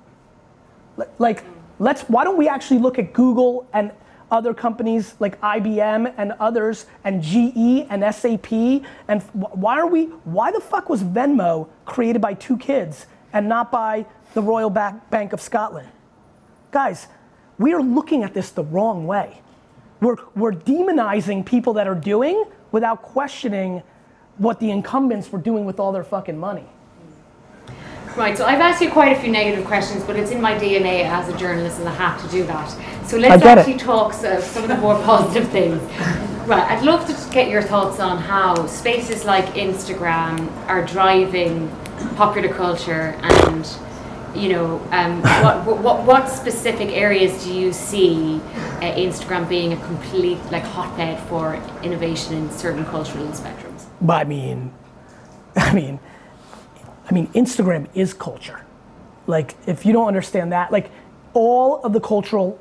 [1.19, 1.45] Like,
[1.79, 3.91] let's, why don't we actually look at Google and
[4.31, 8.53] other companies like IBM and others and GE and SAP
[9.09, 13.71] and why are we, why the fuck was Venmo created by two kids and not
[13.73, 15.89] by the Royal Ba- Bank of Scotland?
[16.71, 17.09] Guys,
[17.59, 19.41] we are looking at this the wrong way.
[20.01, 23.83] We're, we're demonizing people that are doing without questioning
[24.39, 26.67] what the incumbents were doing with all their fucking money.
[28.17, 31.05] Right, so I've asked you quite a few negative questions, but it's in my DNA
[31.05, 32.69] as a journalist and I have to do that.
[33.07, 33.61] So let's get it.
[33.61, 35.81] actually talk uh, some of the more positive things.
[36.49, 41.69] Right, I'd love to get your thoughts on how spaces like Instagram are driving
[42.17, 43.67] popular culture and
[44.35, 45.23] you know, um,
[45.65, 48.37] what, what, what specific areas do you see
[48.77, 53.87] uh, Instagram being a complete like hotbed for innovation in certain cultural spectrums?
[54.01, 54.73] But I mean,
[55.57, 56.01] I mean,
[57.11, 58.65] I mean, Instagram is culture.
[59.27, 60.91] Like, if you don't understand that, like,
[61.35, 62.59] all of the cultural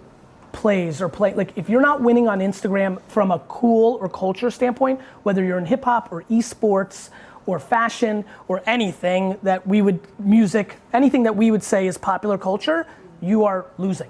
[0.51, 4.49] plays or play, like, if you're not winning on Instagram from a cool or culture
[4.49, 7.09] standpoint, whether you're in hip hop or esports
[7.45, 12.37] or fashion or anything that we would, music, anything that we would say is popular
[12.37, 12.87] culture,
[13.21, 14.09] you are losing.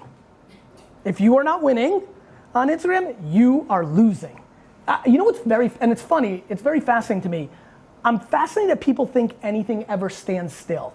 [1.04, 2.02] If you are not winning
[2.54, 4.40] on Instagram, you are losing.
[4.88, 7.48] Uh, you know what's very, and it's funny, it's very fascinating to me.
[8.04, 10.94] I'm fascinated that people think anything ever stands still.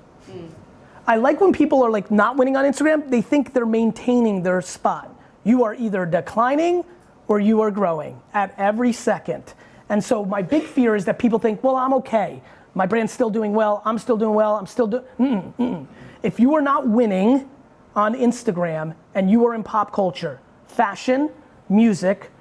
[1.07, 4.61] I like when people are like not winning on Instagram, they think they're maintaining their
[4.61, 5.13] spot.
[5.43, 6.83] You are either declining
[7.27, 9.53] or you are growing at every second.
[9.89, 12.41] And so my big fear is that people think, well, I'm okay.
[12.73, 13.83] My brand's still doing well.
[13.85, 14.55] I'm still doing well.
[14.55, 15.87] I'm still doing.
[16.23, 17.47] If you are not winning
[17.95, 21.29] on Instagram and you are in pop culture, fashion,
[21.69, 22.31] music,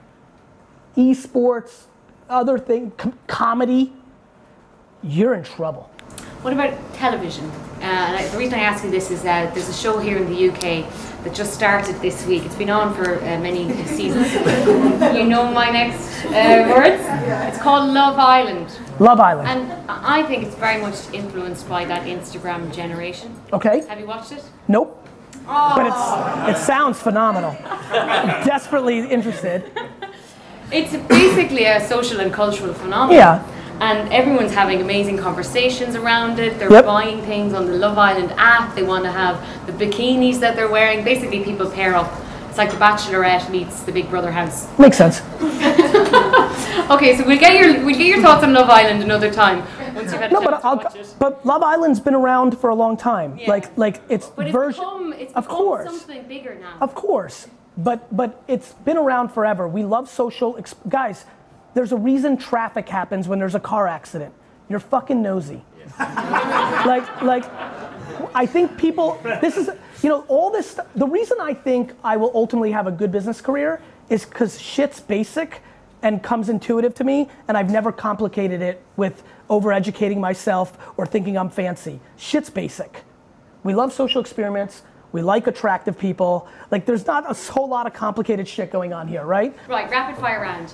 [0.96, 1.84] esports,
[2.30, 3.92] other thing, com- comedy,
[5.04, 5.90] you're in trouble.
[6.42, 7.50] What about television?
[7.82, 10.48] Uh, the reason I ask you this is that there's a show here in the
[10.50, 10.86] UK
[11.24, 12.44] that just started this week.
[12.44, 14.32] It's been on for uh, many seasons.
[15.16, 17.02] you know my next uh, words?
[17.48, 18.68] It's called Love Island.
[19.00, 19.48] Love Island.
[19.48, 23.34] And I think it's very much influenced by that Instagram generation.
[23.52, 23.86] okay?
[23.86, 24.42] Have you watched it?
[24.68, 25.00] Nope.
[25.46, 27.52] But it's, it sounds phenomenal.
[28.44, 29.70] Desperately interested.
[30.72, 33.14] It's basically a social and cultural phenomenon.
[33.14, 33.42] Yeah.
[33.80, 36.58] And everyone's having amazing conversations around it.
[36.58, 36.84] They're Yep.
[36.86, 38.74] buying things on the Love Island app.
[38.74, 41.04] They want to have the bikinis that they're wearing.
[41.04, 42.10] Basically, people pair up.
[42.48, 44.68] It's like the Bachelorette meets the Big Brother house.
[44.78, 45.20] Makes sense.
[46.90, 49.64] Okay, so we'll get your we'll get your thoughts on Love Island another time.
[49.94, 50.76] Once you've had a No, but I'll,
[51.18, 53.38] but Love Island's been around for a long time.
[53.38, 53.48] Yeah.
[53.48, 55.86] Like like it's But it's version become, it's of course.
[55.88, 56.74] something bigger now.
[56.82, 59.66] Of course, but but it's been around forever.
[59.66, 61.24] We love social ex- guys.
[61.74, 64.34] There's a reason traffic happens when there's a car accident.
[64.68, 65.62] You're fucking nosy.
[65.98, 67.44] like like
[68.34, 69.68] I think people this is
[70.02, 73.42] you know all this the reason I think I will ultimately have a good business
[73.42, 75.60] career is cuz shit's basic
[76.00, 81.36] and comes intuitive to me and I've never complicated it with overeducating myself or thinking
[81.36, 82.00] I'm fancy.
[82.16, 83.02] Shit's basic.
[83.62, 84.82] We love social experiments.
[85.12, 86.48] We like attractive people.
[86.72, 89.56] Like, there's not a whole lot of complicated shit going on here, right?
[89.68, 90.72] Right, rapid fire round.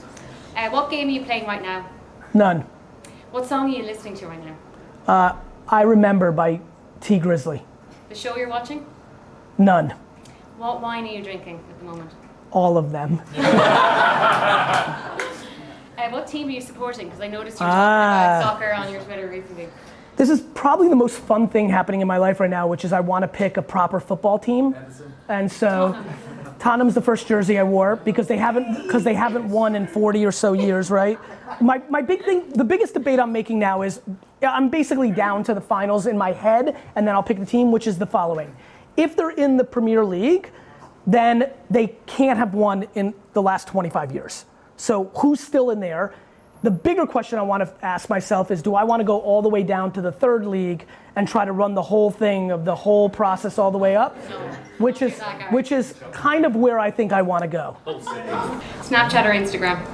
[0.61, 1.89] Uh, what game are you playing right now?
[2.35, 2.67] None.
[3.31, 4.45] What song are you listening to right
[5.09, 5.41] now?
[5.67, 6.61] I Remember by
[7.01, 7.63] Tee Grizzley.
[8.11, 8.85] The show you're watching?
[9.57, 9.95] None.
[10.59, 12.11] What wine are you drinking at the moment?
[12.51, 13.23] All of them.
[16.01, 17.09] Uh, what team are you supporting?
[17.09, 18.41] Because I noticed you were Ah.
[18.41, 19.69] talking about soccer on your Twitter recently.
[20.17, 22.93] This is probably the most fun thing happening in my life right now, which is
[22.95, 24.75] I want to pick a proper football team.
[25.29, 25.95] And so
[26.61, 30.27] Tottenham's the first jersey I wore because they haven't because they haven't won in 40
[30.27, 31.19] or so years, right?
[31.61, 34.03] My, my big thing, the biggest debate I'm making now is
[34.43, 37.73] I'm basically down to the finals in my head, and then I'll pick the team,
[37.73, 38.55] which is the following.
[38.97, 40.51] If they're in the Premier League,
[41.07, 44.45] then they can't have won in the last 25 years.
[44.77, 46.15] So who's still in there?
[46.63, 49.41] The bigger question I want to ask myself is do I want to go all
[49.41, 52.65] the way down to the third league and try to run the whole thing of
[52.65, 54.17] the whole process all the way up?
[54.79, 55.21] Which is
[55.51, 57.77] which is kind of where I think I want to go.
[57.87, 59.85] Snapchat or Instagram?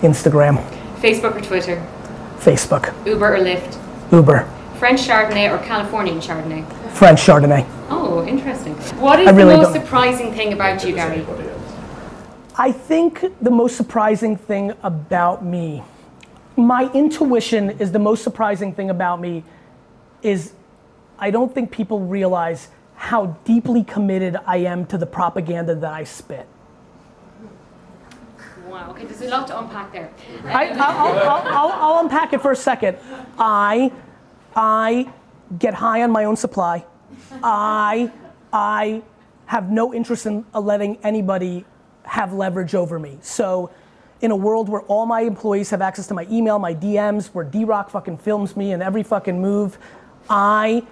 [0.00, 0.62] Instagram,
[1.00, 1.84] Facebook or Twitter?
[2.38, 4.12] Facebook, Uber or Lyft?
[4.12, 6.64] Uber, French Chardonnay or Californian Chardonnay?
[6.92, 7.66] French Chardonnay.
[7.88, 8.74] Oh, interesting.
[9.00, 11.26] What is really the most don't- surprising thing about you, Gary?
[12.58, 15.82] I think the most surprising thing about me,
[16.56, 19.44] my intuition is the most surprising thing about me
[20.22, 20.52] is
[21.18, 26.04] I don't think people realize how deeply committed I am to the propaganda that I
[26.04, 26.46] spit.
[28.66, 30.10] Wow, okay, there's a lot to unpack there.
[30.44, 32.98] I, I'll, I'll, I'll, I'll unpack it for a second.
[33.38, 33.92] I,
[34.54, 35.10] I
[35.58, 36.84] get high on my own supply.
[37.42, 38.10] I,
[38.52, 39.02] I
[39.46, 41.64] have no interest in letting anybody
[42.04, 43.18] have leverage over me.
[43.20, 43.70] So,
[44.22, 47.44] in a world where all my employees have access to my email, my DMs, where
[47.44, 49.78] D-Rock fucking films me in every fucking move,
[50.30, 50.86] I,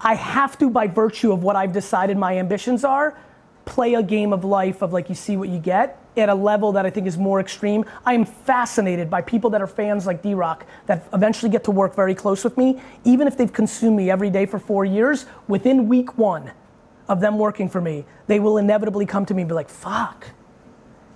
[0.00, 3.16] I have to, by virtue of what I've decided my ambitions are,
[3.64, 6.72] play a game of life of like you see what you get at a level
[6.72, 7.84] that I think is more extreme.
[8.06, 11.94] I am fascinated by people that are fans like D-Rock that eventually get to work
[11.94, 15.26] very close with me, even if they've consumed me every day for four years.
[15.48, 16.52] Within week one
[17.08, 20.28] of them working for me, they will inevitably come to me and be like, "Fuck,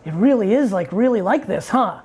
[0.05, 2.01] it really is like really like this, huh?"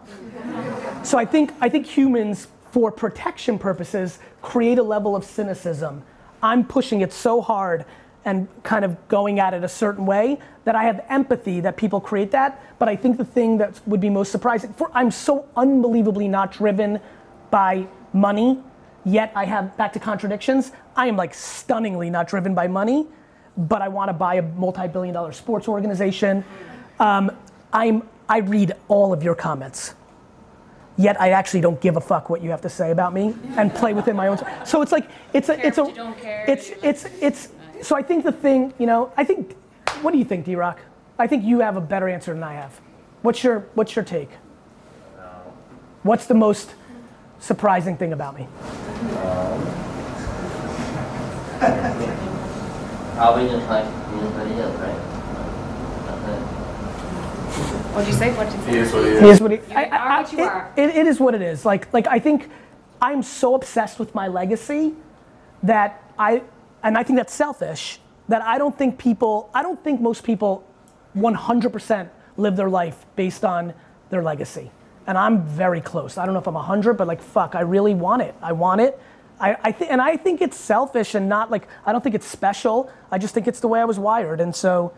[1.03, 6.03] So I think I think humans, for protection purposes, create a level of cynicism.
[6.41, 7.85] I'm pushing it so hard
[8.25, 12.01] and kind of going at it a certain way that I have empathy that people
[12.01, 12.61] create that.
[12.79, 16.51] But I think the thing that would be most surprising, for I'm so unbelievably not
[16.51, 16.99] driven
[17.51, 18.59] by money,
[19.05, 20.71] yet I have back to contradictions.
[20.95, 23.05] I am like stunningly not driven by money,
[23.55, 26.43] but I want to buy a multi-billion dollar sports organization.
[26.99, 27.31] Um,
[27.71, 29.93] I'm I read all of your comments
[30.97, 33.73] yet I actually don't give a fuck what you have to say about me and
[33.73, 34.37] play within my own.
[34.65, 37.49] So it's like it's a it's a but you don't care, it's it's it's.
[37.81, 39.55] So I think the thing, you know, I think.
[40.01, 40.79] What do you think, D-Rock?
[41.17, 42.81] I think you have a better answer than I have.
[43.21, 44.29] What's your What's your take?
[46.03, 46.75] What's the most
[47.39, 48.43] surprising thing about me?
[48.43, 49.61] Um,
[53.15, 55.14] probably just like anybody else, right?
[57.95, 58.11] That's it.
[58.11, 58.33] What'd you say?
[58.37, 58.71] What'd you say?
[58.71, 59.35] He is what he He is.
[59.35, 60.73] is what he, You are what you it- are.
[60.77, 61.65] It, it is what it is.
[61.65, 62.49] Like, like I think
[63.01, 64.93] I'm so obsessed with my legacy
[65.63, 66.43] that I,
[66.83, 70.63] and I think that's selfish, that I don't think people, I don't think most people
[71.15, 73.73] 100% live their life based on
[74.09, 74.71] their legacy.
[75.07, 76.17] And I'm very close.
[76.17, 78.35] I don't know if I'm 100, but like, fuck, I really want it.
[78.41, 78.99] I want it.
[79.39, 82.25] I, I think, and I think it's selfish and not like, I don't think it's
[82.25, 82.89] special.
[83.11, 84.39] I just think it's the way I was wired.
[84.41, 84.93] And so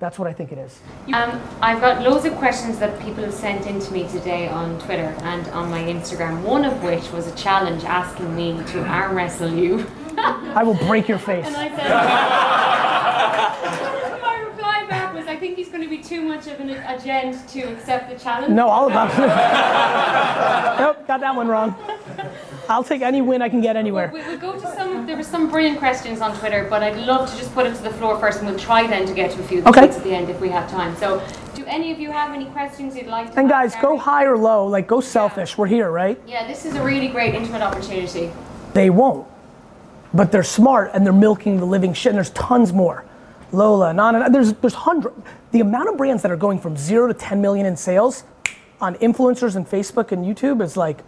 [0.00, 0.80] that's what I think it is.
[1.12, 4.80] Um, I've got loads of questions that people have sent in to me today on
[4.80, 6.42] Twitter and on my Instagram.
[6.42, 9.86] One of which was a challenge asking me to arm wrestle you.
[10.16, 11.46] I will break your face.
[11.46, 11.90] And I said,
[14.22, 16.98] my reply back was, I think he's going to be too much of an, a
[16.98, 18.54] gent to accept the challenge.
[18.54, 19.10] No, all about
[20.80, 21.74] Nope, got that one wrong.
[22.70, 24.12] I'll take any win I can get anywhere.
[24.14, 25.04] We, we'll go to some.
[25.04, 27.82] There were some brilliant questions on Twitter, but I'd love to just put it to
[27.82, 29.88] the floor first, and we'll try then to get to a few Okay.
[29.88, 30.94] at the end if we have time.
[30.96, 31.20] So,
[31.56, 33.40] do any of you have any questions you'd like to?
[33.40, 35.58] And guys, go high or low, like go selfish.
[35.58, 36.20] We're here, right?
[36.28, 38.30] Yeah, this is a really great intimate opportunity.
[38.72, 39.26] They won't.
[40.14, 43.04] But they're smart and they're milking the living shit, and there's tons more.
[43.50, 45.12] Lola, Nana, there's there's hundred.
[45.50, 48.22] The amount of brands that are going from zero to 10 million in sales
[48.80, 51.02] on influencers and Facebook and YouTube is like.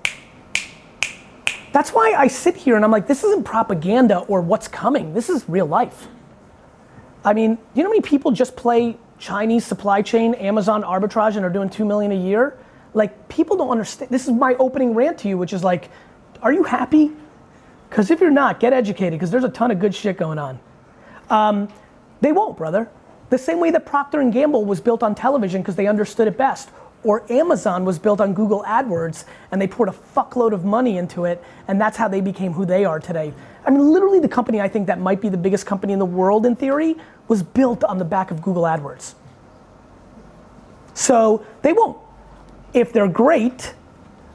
[1.72, 5.14] That's why I sit here and I'm like, this isn't propaganda or what's coming.
[5.14, 6.06] This is real life.
[7.24, 11.44] I mean, you know how many people just play Chinese supply chain, Amazon arbitrage, and
[11.44, 12.58] are doing two million a year?
[12.94, 14.10] Like, people don't understand.
[14.10, 15.88] This is my opening rant to you, which is like,
[16.42, 17.12] are you happy?
[17.88, 20.58] Because if you're not, get educated, because there's a ton of good shit going on.
[21.30, 21.68] Um,
[22.20, 22.90] they won't, brother.
[23.30, 26.36] The same way that Procter and Gamble was built on television because they understood it
[26.36, 26.70] best,
[27.05, 31.24] or Amazon was built on Google AdWords and they poured a fuckload of money into
[31.24, 33.32] it, and that's how they became who they are today.
[33.66, 36.07] I mean, literally, the company I think that might be the biggest company in the
[36.07, 36.96] world in theory
[37.28, 39.14] was built on the back of Google AdWords.
[40.94, 41.98] So they won't.
[42.74, 43.74] If they're great,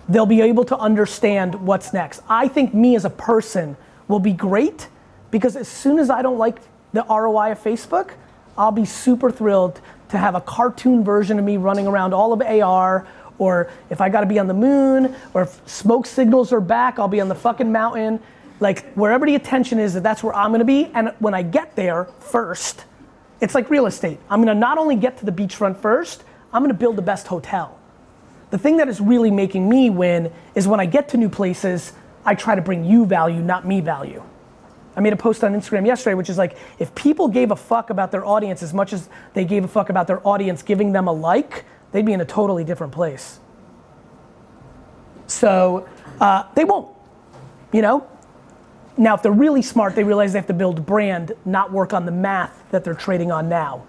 [0.10, 2.22] they'll be able to understand what's next.
[2.30, 4.88] I think me as a person will be great
[5.32, 6.60] because as soon as I don't like
[6.94, 8.12] the ROI of Facebook,
[8.58, 12.42] I'll be super thrilled to have a cartoon version of me running around all of
[12.42, 17.00] AR, or if I gotta be on the moon, or if smoke signals are back,
[17.00, 18.20] I'll be on the fucking mountain.
[18.60, 20.86] Like wherever the attention is, that's where I'm gonna be.
[20.94, 22.86] And when I get there first,
[23.40, 24.20] it's like real estate.
[24.30, 27.78] I'm gonna not only get to the beachfront first, I'm gonna build the best hotel.
[28.50, 31.94] The thing that is really making me win is when I get to new places,
[32.26, 34.24] I try to bring you value, not me value.
[34.98, 37.92] I made a post on Instagram yesterday, which is like, if people gave a fuck
[37.92, 41.08] about their audience as much as they gave a fuck about their audience giving them
[41.08, 43.40] a like, they'd be in a totally different place.
[45.28, 45.88] So
[46.20, 46.90] uh, they won't,
[47.72, 48.08] you know?
[48.98, 52.08] Now, if they're really smart, they realize they have to build brand, not work on
[52.08, 53.86] the math that they're trading on now.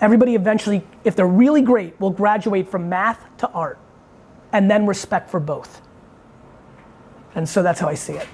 [0.00, 3.78] Everybody eventually, if they're really great, will graduate from math to art,
[4.52, 5.80] and then respect for both.
[7.36, 8.26] And so that's how I see it.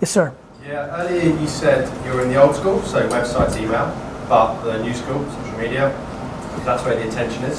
[0.00, 0.32] Yes, sir.
[0.66, 3.92] Yeah, earlier you said you're in the old school, so websites, email,
[4.28, 5.90] but the new school, social media,
[6.64, 7.58] that's where the attention is.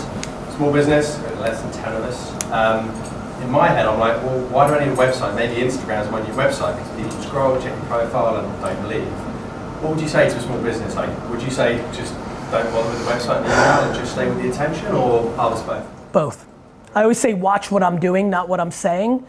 [0.56, 2.34] Small business, less than 10 of us.
[2.52, 2.90] Um,
[3.44, 5.36] in my head, I'm like, well, why do I need a website?
[5.36, 9.08] Maybe Instagram is my new website because people scroll, check your profile, and don't believe.
[9.82, 10.96] What would you say to a small business?
[10.96, 12.14] Like, would you say just
[12.52, 15.66] don't bother with the website and email and just stay with the attention, or harvest
[15.68, 16.12] both?
[16.12, 16.48] Both.
[16.96, 19.26] I always say watch what I'm doing, not what I'm saying.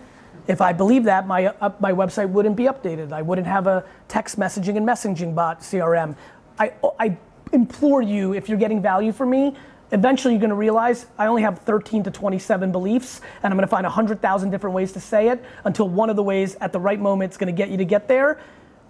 [0.47, 3.12] If I believe that, my, uh, my website wouldn't be updated.
[3.12, 6.16] I wouldn't have a text messaging and messaging bot CRM.
[6.59, 7.16] I, I
[7.53, 9.55] implore you, if you're getting value from me,
[9.93, 13.84] eventually you're gonna realize I only have 13 to 27 beliefs, and I'm gonna find
[13.84, 17.32] 100,000 different ways to say it until one of the ways at the right moment
[17.32, 18.40] is gonna get you to get there.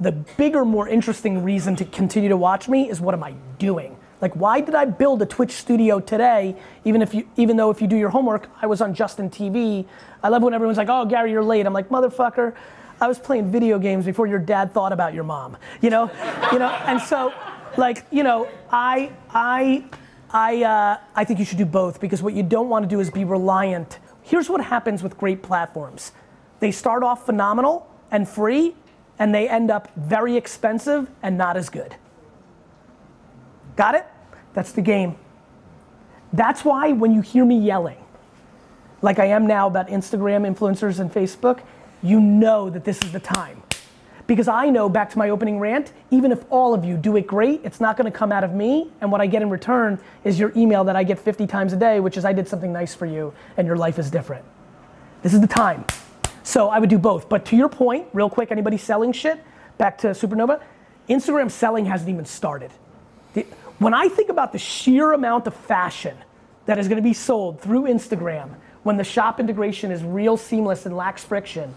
[0.00, 3.96] The bigger, more interesting reason to continue to watch me is what am I doing?
[4.22, 6.54] Like, why did I build a Twitch studio today?
[6.84, 9.84] Even if you, even though if you do your homework, I was on Justin TV.
[10.22, 12.54] I love when everyone's like, "Oh, Gary, you're late." I'm like, "Motherfucker,
[13.00, 16.08] I was playing video games before your dad thought about your mom." You know,
[16.52, 16.68] you know.
[16.86, 17.34] And so,
[17.76, 19.84] like, you know, I, I,
[20.30, 23.00] I, uh, I think you should do both because what you don't want to do
[23.00, 23.98] is be reliant.
[24.22, 26.12] Here's what happens with great platforms:
[26.60, 28.76] they start off phenomenal and free,
[29.18, 31.96] and they end up very expensive and not as good.
[33.74, 34.06] Got it?
[34.54, 35.16] That's the game.
[36.32, 37.98] That's why when you hear me yelling,
[39.02, 41.60] like I am now about Instagram influencers and Facebook,
[42.02, 43.62] you know that this is the time.
[44.26, 47.26] Because I know, back to my opening rant, even if all of you do it
[47.26, 50.38] great, it's not gonna come out of me, and what I get in return is
[50.38, 52.94] your email that I get 50 times a day, which is I did something nice
[52.94, 54.44] for you, and your life is different.
[55.22, 55.84] This is the time.
[56.44, 57.28] So I would do both.
[57.28, 59.42] But to your point, real quick, anybody selling shit,
[59.76, 60.60] back to Supernova,
[61.08, 62.70] Instagram selling hasn't even started.
[63.82, 66.16] When I think about the sheer amount of fashion
[66.66, 68.50] that is gonna be sold through Instagram,
[68.84, 71.74] when the shop integration is real seamless and lacks friction,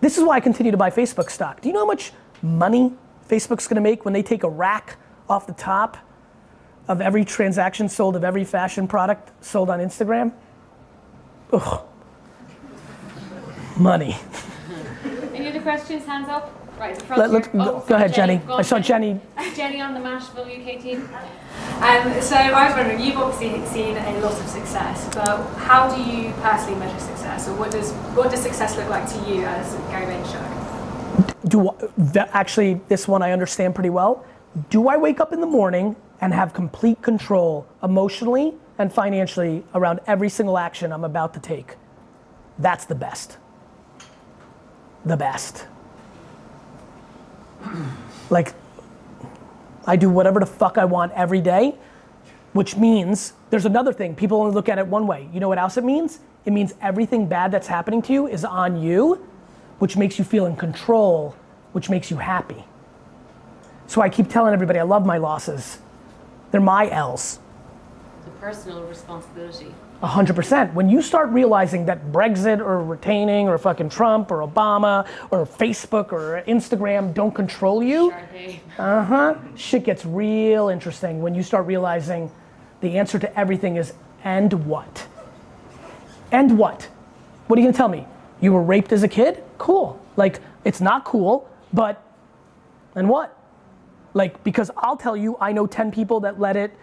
[0.00, 1.60] this is why I continue to buy Facebook stock.
[1.60, 2.12] Do you know how much
[2.42, 2.92] money
[3.28, 4.98] Facebook's gonna make when they take a rack
[5.28, 5.96] off the top
[6.86, 10.32] of every transaction sold of every fashion product sold on Instagram?
[11.52, 11.80] Ugh.
[13.76, 14.16] Money.
[15.34, 16.04] Any other questions?
[16.06, 16.65] Hands up.
[16.78, 18.38] Right, Let, let's, go, Oh, go ahead, Jenny.
[18.38, 18.52] Jenny.
[18.52, 19.20] I saw Jenny.
[19.56, 21.08] Jenny on the Mashable UK team.
[21.80, 26.02] Um, so I was wondering, you've obviously seen a lot of success, but how do
[26.02, 29.74] you personally measure success, or what does what does success look like to you as
[29.90, 30.66] Gary Vaynerchuk?
[31.48, 34.24] do that actually this one I understand pretty well.
[34.70, 40.00] Do I wake up in the morning and have complete control emotionally and financially around
[40.06, 41.76] every single action I'm about to take?
[42.58, 43.38] That's the best.
[45.04, 45.66] The best.
[48.28, 48.54] Like
[49.86, 51.76] I do whatever the fuck I want every day,
[52.54, 54.16] which means there's another thing.
[54.16, 55.28] People only look at it one way.
[55.32, 56.18] You know what else it means?
[56.44, 59.24] It means everything bad that's happening to you is on you
[59.78, 61.34] which makes you feel in control,
[61.72, 62.64] which makes you happy.
[63.86, 65.78] So I keep telling everybody I love my losses.
[66.50, 67.38] They're my L's.
[68.24, 69.74] The personal responsibility.
[70.02, 70.74] 100%.
[70.74, 76.12] When you start realizing that Brexit or retaining or fucking Trump or Obama or Facebook
[76.12, 78.12] or Instagram don't control you,
[78.78, 82.30] uh huh, shit gets real interesting when you start realizing
[82.80, 85.06] the answer to everything is and what?
[86.30, 86.88] And what?
[87.46, 88.06] What are you gonna tell me?
[88.40, 89.42] You were raped as a kid?
[89.56, 90.00] Cool.
[90.16, 92.02] Like, it's not cool, but,
[92.94, 93.38] and what?
[94.12, 96.74] Like, because I'll tell you, I know 10 people that let it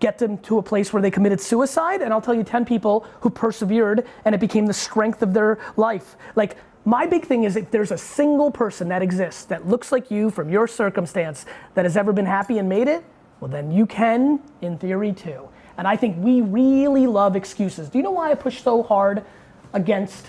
[0.00, 3.06] get them to a place where they committed suicide, and I'll tell you 10 people
[3.20, 6.16] who persevered and it became the strength of their life.
[6.34, 10.10] Like, my big thing is if there's a single person that exists that looks like
[10.10, 11.44] you from your circumstance
[11.74, 13.04] that has ever been happy and made it,
[13.40, 15.48] well, then you can, in theory, too.
[15.78, 17.88] And I think we really love excuses.
[17.88, 19.24] Do you know why I push so hard
[19.72, 20.26] against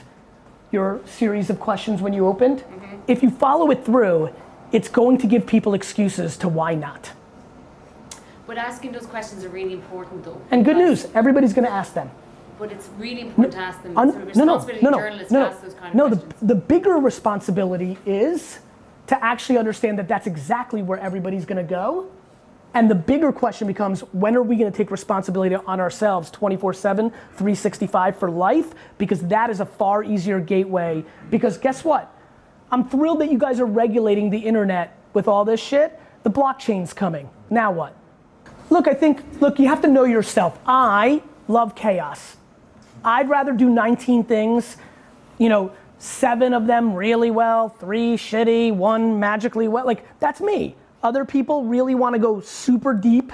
[0.71, 2.59] your series of questions when you opened?
[2.59, 2.97] Mm-hmm.
[3.07, 4.33] If you follow it through,
[4.71, 7.11] it's going to give people excuses to why not.
[8.47, 10.41] But asking those questions are really important though.
[10.51, 12.09] And good news, everybody's going to ask them.
[12.57, 13.95] But it's really important to ask them.
[13.97, 16.09] Un- it's a responsibility no, of no, no, no, kind of no.
[16.09, 18.59] The, the bigger responsibility is
[19.07, 22.09] to actually understand that that's exactly where everybody's going to go.
[22.73, 26.73] And the bigger question becomes when are we going to take responsibility on ourselves 24
[26.73, 28.73] 7, 365 for life?
[28.97, 31.03] Because that is a far easier gateway.
[31.29, 32.13] Because guess what?
[32.71, 35.99] I'm thrilled that you guys are regulating the internet with all this shit.
[36.23, 37.29] The blockchain's coming.
[37.49, 37.95] Now what?
[38.69, 40.59] Look, I think, look, you have to know yourself.
[40.65, 42.37] I love chaos.
[43.03, 44.77] I'd rather do 19 things,
[45.37, 49.85] you know, seven of them really well, three shitty, one magically well.
[49.85, 50.75] Like, that's me.
[51.03, 53.31] Other people really want to go super deep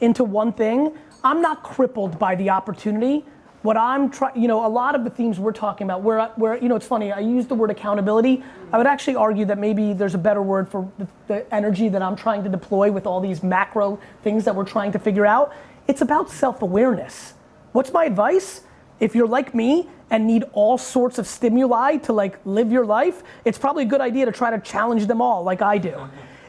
[0.00, 0.96] into one thing.
[1.22, 3.24] I'm not crippled by the opportunity.
[3.64, 6.58] What I'm trying, you know, a lot of the themes we're talking about, where, where,
[6.58, 8.44] you know, it's funny, I use the word accountability.
[8.70, 12.02] I would actually argue that maybe there's a better word for the, the energy that
[12.02, 15.54] I'm trying to deploy with all these macro things that we're trying to figure out.
[15.88, 17.32] It's about self awareness.
[17.72, 18.60] What's my advice?
[19.00, 23.22] If you're like me and need all sorts of stimuli to like live your life,
[23.46, 26.06] it's probably a good idea to try to challenge them all like I do.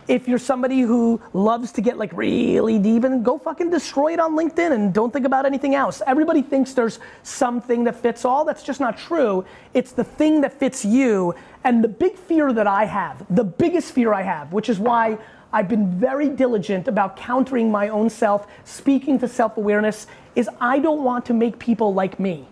[0.07, 4.19] If you're somebody who loves to get like really deep and go fucking destroy it
[4.19, 6.01] on LinkedIn and don't think about anything else.
[6.05, 8.45] Everybody thinks there's something that fits all.
[8.45, 9.45] That's just not true.
[9.73, 11.33] It's the thing that fits you.
[11.63, 15.17] And the big fear that I have, the biggest fear I have, which is why
[15.51, 20.79] I've been very diligent about countering my own self, speaking to self awareness, is I
[20.79, 22.47] don't want to make people like me.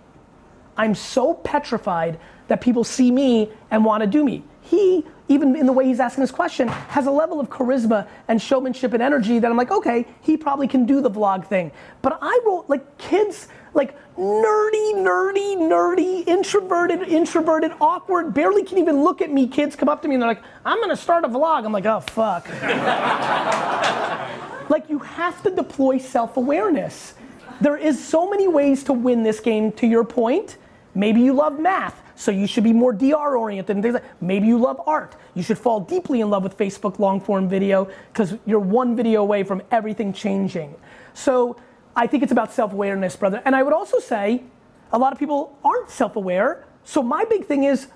[0.78, 4.43] I'm so petrified that people see me and want to do me.
[4.62, 8.41] He, even in the way he's asking this question, has a level of charisma and
[8.41, 11.71] showmanship and energy that I'm like, okay, he probably can do the vlog thing.
[12.01, 19.03] But I wrote like kids, like nerdy, nerdy, nerdy, introverted, introverted, awkward, barely can even
[19.03, 19.47] look at me.
[19.47, 21.65] Kids come up to me and they're like, I'm gonna start a vlog.
[21.65, 22.49] I'm like, oh fuck.
[24.69, 27.13] like you have to deploy self-awareness.
[27.61, 30.57] There is so many ways to win this game to your point.
[30.95, 34.47] Maybe you love math, so you should be more DR oriented and things like maybe
[34.47, 35.16] you love art.
[35.34, 39.22] You should fall deeply in love with Facebook long form video because you're one video
[39.22, 40.76] away from everything changing.
[41.14, 41.57] So
[41.95, 43.41] I think it's about self-awareness, brother.
[43.45, 44.43] And I would also say
[44.91, 46.66] a lot of people aren't self-aware.
[46.84, 47.88] So my big thing is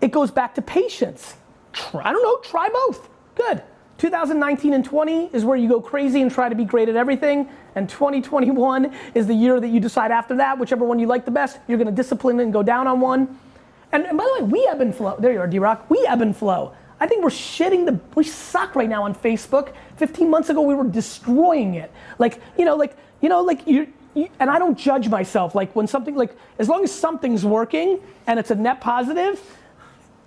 [0.00, 1.34] it goes back to patience.
[1.72, 3.08] Try, I don't know, try both.
[3.34, 3.62] Good.
[3.98, 7.48] 2019 and 20 is where you go crazy and try to be great at everything.
[7.74, 11.30] And 2021 is the year that you decide after that, whichever one you like the
[11.30, 13.38] best, you're gonna discipline and go down on one.
[13.96, 15.16] And, and by the way, we ebb and flow.
[15.18, 15.88] There you are, D Rock.
[15.88, 16.74] We ebb and flow.
[17.00, 19.72] I think we're shitting the, we suck right now on Facebook.
[19.96, 21.90] 15 months ago, we were destroying it.
[22.18, 25.54] Like, you know, like, you know, like you, you and I don't judge myself.
[25.54, 29.40] Like when something, like, as long as something's working and it's a net positive,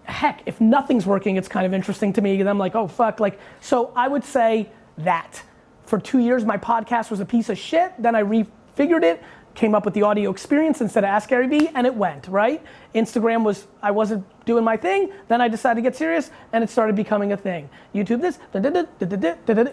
[0.02, 2.40] heck, if nothing's working, it's kind of interesting to me.
[2.40, 3.20] And I'm like, oh fuck.
[3.20, 5.44] Like, so I would say that.
[5.84, 7.94] For two years, my podcast was a piece of shit.
[8.00, 9.22] Then I refigured it,
[9.60, 12.64] came up with the audio experience instead of Ask Gary Vee, and it went, right?
[12.96, 15.12] Instagram was, I wasn't doing my thing.
[15.28, 17.70] Then I decided to get serious, and it started becoming a thing.
[17.94, 18.40] YouTube this,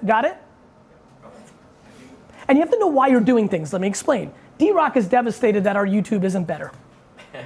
[0.05, 0.37] got it?
[2.49, 3.72] And you have to know why you're doing things.
[3.72, 4.32] Let me explain.
[4.59, 6.72] D Rock is devastated that our YouTube isn't better.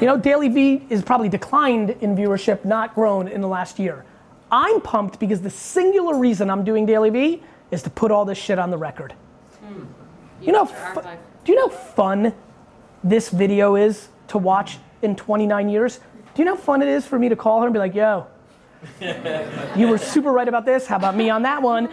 [0.00, 4.04] You know, DailyVee is probably declined in viewership, not grown in the last year.
[4.50, 8.58] I'm pumped because the singular reason I'm doing DailyVee is to put all this shit
[8.58, 9.14] on the record.
[9.60, 9.84] Hmm.
[10.40, 11.18] You know, Your fu- archive.
[11.44, 12.34] Do you know how fun
[13.02, 15.98] this video is to watch in 29 years?
[16.34, 17.94] Do you know how fun it is for me to call her and be like,
[17.94, 18.26] yo,
[19.76, 20.86] you were super right about this.
[20.86, 21.88] How about me on that one?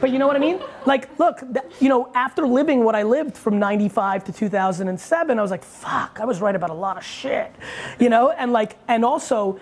[0.00, 0.60] But you know what I mean?
[0.86, 5.42] Like, look, th- you know, after living what I lived from 95 to 2007, I
[5.42, 7.54] was like, fuck, I was right about a lot of shit.
[7.98, 9.60] You know, and like, and also,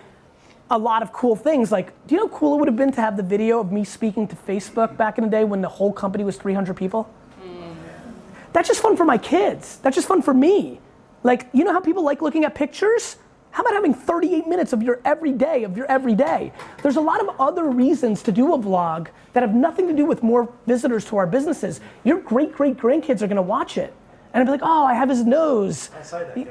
[0.71, 1.71] a lot of cool things.
[1.71, 3.71] Like, do you know how cool it would have been to have the video of
[3.71, 7.09] me speaking to Facebook back in the day when the whole company was 300 people?
[8.53, 9.77] That's just fun for my kids.
[9.77, 10.79] That's just fun for me.
[11.23, 13.17] Like, you know how people like looking at pictures?
[13.51, 16.53] How about having 38 minutes of your everyday, of your everyday?
[16.83, 20.05] There's a lot of other reasons to do a vlog that have nothing to do
[20.05, 21.81] with more visitors to our businesses.
[22.03, 23.93] Your great great grandkids are gonna watch it.
[24.33, 25.89] And I'd be like, oh, I have his nose.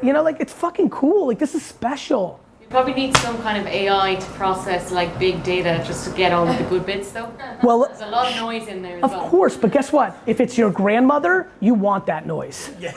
[0.03, 1.29] You know, like it's fucking cool.
[1.29, 2.41] Like this is special.
[2.69, 6.35] You probably need some kind of AI to process like big data just to get
[6.35, 7.33] all of the good bits though.
[7.63, 9.27] Well, There's a lot of noise in there Of well.
[9.31, 10.15] course, but guess what?
[10.27, 12.71] If it's your grandmother, you want that noise.
[12.79, 12.93] Yeah.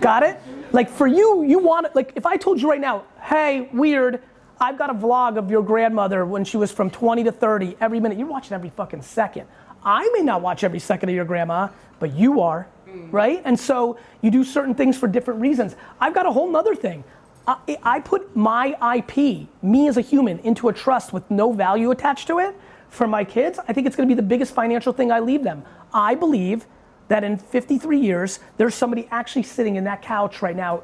[0.00, 0.40] Got it?
[0.72, 1.94] Like for you, you want it.
[1.94, 4.20] Like if I told you right now, hey, weird,
[4.60, 8.00] I've got a vlog of your grandmother when she was from 20 to 30 every
[8.00, 8.18] minute.
[8.18, 9.46] You're watching every fucking second.
[9.84, 11.68] I may not watch every second of your grandma,
[12.00, 13.12] but you are, mm.
[13.12, 13.40] right?
[13.44, 15.76] And so you do certain things for different reasons.
[16.00, 17.04] I've got a whole nother thing.
[17.46, 21.90] I, I put my IP, me as a human, into a trust with no value
[21.90, 22.54] attached to it
[22.88, 23.58] for my kids.
[23.66, 25.64] I think it's gonna be the biggest financial thing I leave them.
[25.92, 26.66] I believe
[27.08, 30.82] that in 53 years, there's somebody actually sitting in that couch right now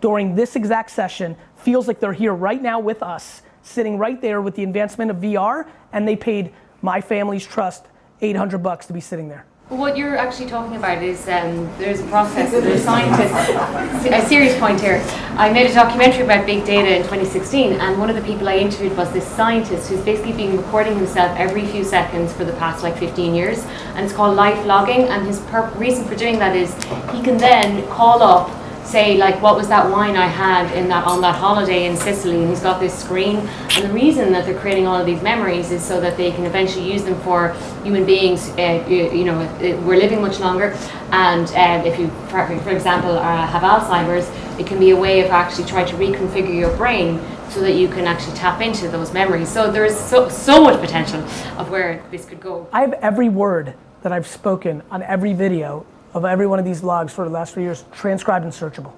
[0.00, 4.40] during this exact session, feels like they're here right now with us, sitting right there
[4.40, 6.52] with the advancement of VR, and they paid
[6.82, 7.86] my family's trust
[8.22, 9.46] 800 bucks to be sitting there.
[9.70, 14.80] What you're actually talking about is um, there's a process, there's scientists, a serious point
[14.80, 15.00] here.
[15.36, 18.56] I made a documentary about big data in 2016 and one of the people I
[18.56, 22.82] interviewed was this scientist who's basically been recording himself every few seconds for the past
[22.82, 23.64] like 15 years
[23.94, 25.40] and it's called life logging and his
[25.76, 26.74] reason for doing that is
[27.14, 28.50] he can then call up
[28.90, 32.40] say like what was that wine I had in that on that holiday in Sicily?
[32.40, 33.36] And he's got this screen.
[33.76, 36.44] And the reason that they're creating all of these memories is so that they can
[36.44, 39.38] eventually use them for human beings uh, you, you know
[39.86, 40.76] we're living much longer.
[41.12, 44.28] And uh, if you for, for example uh, have Alzheimer's
[44.60, 47.18] it can be a way of actually trying to reconfigure your brain
[47.48, 49.48] so that you can actually tap into those memories.
[49.48, 51.20] So there is so, so much potential
[51.58, 52.68] of where this could go.
[52.72, 56.80] I have every word that I've spoken on every video of every one of these
[56.80, 58.92] vlogs for the last three years transcribed and searchable.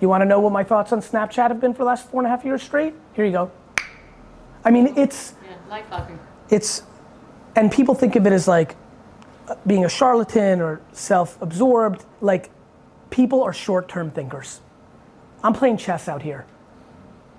[0.00, 2.20] You want to know what my thoughts on Snapchat have been for the last four
[2.20, 2.94] and a half years straight?
[3.14, 3.50] Here you go.
[4.64, 6.18] I mean, it's yeah life logging
[6.52, 6.82] it's,
[7.56, 8.76] and people think of it as like
[9.48, 12.04] uh, being a charlatan or self-absorbed.
[12.20, 12.50] Like,
[13.10, 14.60] people are short-term thinkers.
[15.42, 16.44] I'm playing chess out here,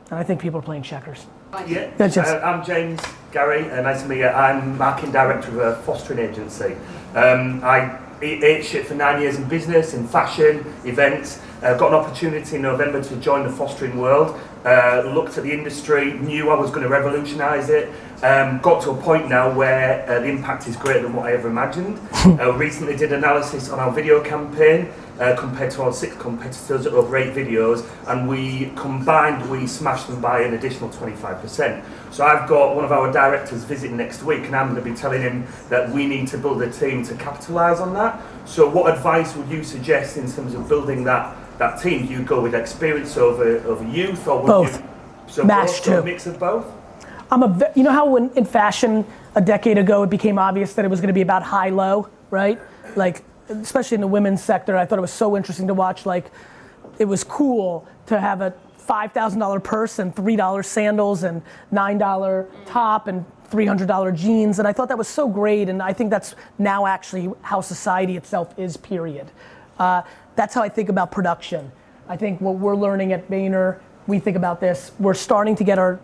[0.09, 1.25] and I think people are playing checkers.
[1.67, 2.99] Yeah, That's just- uh, I'm James
[3.31, 4.27] Gary, uh, nice to meet you.
[4.27, 6.75] I'm marketing director of a fostering agency.
[7.15, 11.41] Um, I ate shit for nine years in business, in fashion, events.
[11.61, 14.39] Uh, got an opportunity in November to join the fostering world.
[14.65, 17.89] Uh, looked at the industry, knew I was going to revolutionise it.
[18.23, 21.33] Um, got to a point now where uh, the impact is greater than what I
[21.33, 21.99] ever imagined.
[22.25, 24.89] uh, recently did analysis on our video campaign
[25.19, 30.19] uh, compared to our six competitors over eight videos, and we combined we smashed them
[30.21, 31.83] by an additional 25%.
[32.11, 34.95] So I've got one of our directors visiting next week, and I'm going to be
[34.95, 38.21] telling him that we need to build a team to capitalise on that.
[38.45, 42.07] So what advice would you suggest in terms of building that that team?
[42.07, 44.81] Do you go with experience over over youth, or would Both.
[44.81, 44.89] you
[45.27, 46.65] so Match both, so a mix of both?
[47.31, 49.05] I'm a, you know how when in fashion
[49.35, 52.09] a decade ago it became obvious that it was going to be about high low,
[52.29, 52.59] right?
[52.95, 56.05] Like, especially in the women's sector, I thought it was so interesting to watch.
[56.05, 56.31] Like,
[56.99, 61.41] it was cool to have a five thousand dollar purse and three dollar sandals and
[61.71, 65.69] nine dollar top and three hundred dollar jeans, and I thought that was so great.
[65.69, 68.77] And I think that's now actually how society itself is.
[68.77, 69.31] Period.
[69.79, 70.01] Uh,
[70.35, 71.71] that's how I think about production.
[72.09, 74.91] I think what we're learning at Vayner, we think about this.
[74.99, 75.99] We're starting to get our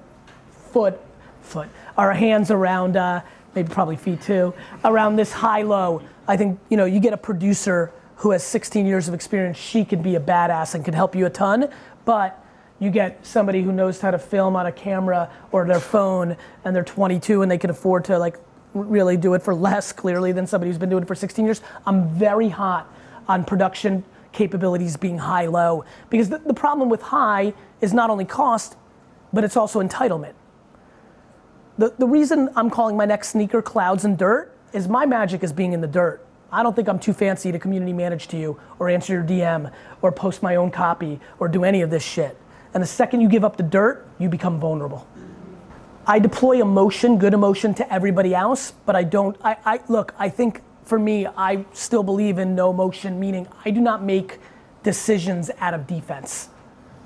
[0.72, 1.00] foot,
[1.42, 1.68] foot,
[1.98, 3.22] our hands around, uh,
[3.56, 4.54] maybe probably feet too,
[4.86, 6.02] around this high low.
[6.28, 9.86] I think, you know, you get a producer who has 16 years of experience, she
[9.86, 11.70] can be a badass and can help you a ton,
[12.04, 12.44] but
[12.80, 16.76] you get somebody who knows how to film on a camera or their phone and
[16.76, 18.38] they're 22 and they can afford to like
[18.74, 21.62] really do it for less clearly than somebody who's been doing it for 16 years.
[21.86, 22.92] I'm very hot
[23.28, 28.26] on production capabilities being high low because the, the problem with high is not only
[28.26, 28.76] cost
[29.34, 30.34] but it's also entitlement
[31.80, 35.54] the, the reason I'm calling my next sneaker Clouds and Dirt is my magic is
[35.54, 36.24] being in the dirt.
[36.52, 39.72] I don't think I'm too fancy to community manage to you or answer your DM
[40.02, 42.38] or post my own copy or do any of this shit.
[42.74, 45.08] And the second you give up the dirt, you become vulnerable.
[46.06, 50.28] I deploy emotion, good emotion to everybody else, but I don't, I, I look, I
[50.28, 54.40] think for me, I still believe in no emotion, meaning I do not make
[54.84, 56.50] decisions out of defense.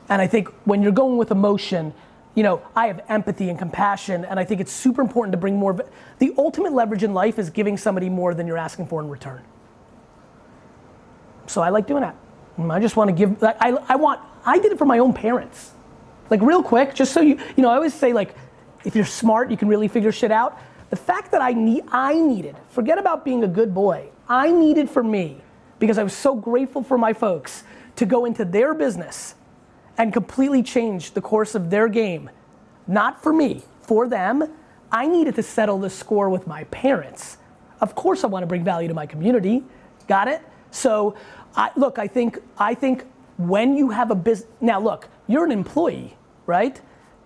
[0.10, 1.94] And I think when you're going with emotion,
[2.36, 5.58] you know, I have empathy and compassion, and I think it's super important to bring
[5.58, 5.86] more.
[6.18, 9.44] The ultimate leverage in life is giving somebody more than you're asking for in return.
[11.46, 12.16] So I like doing that.
[12.58, 13.44] Mm, I just want to give.
[13.44, 14.20] I, I want.
[14.46, 15.72] I did it for my own parents.
[16.30, 17.40] Like real quick, just so you.
[17.56, 18.36] You know, I always say like,
[18.84, 20.60] if you're smart, you can really figure shit out.
[20.90, 22.56] The fact that I need, I needed.
[22.70, 24.10] Forget about being a good boy.
[24.28, 25.42] I needed for me
[25.80, 27.64] because I was so grateful for my folks
[27.98, 29.36] to go into their business
[29.98, 32.30] and completely change the course of their game.
[32.88, 34.50] Not for me, for them.
[34.92, 37.38] I needed to settle the score with my parents.
[37.82, 39.64] Of course, I want to bring value to my community.
[40.08, 40.42] Got it?
[40.72, 41.16] So,
[41.56, 43.06] I, look, I think I think
[43.38, 44.50] when you have a business.
[44.62, 46.16] Now, look, you're an employee,
[46.46, 46.80] right?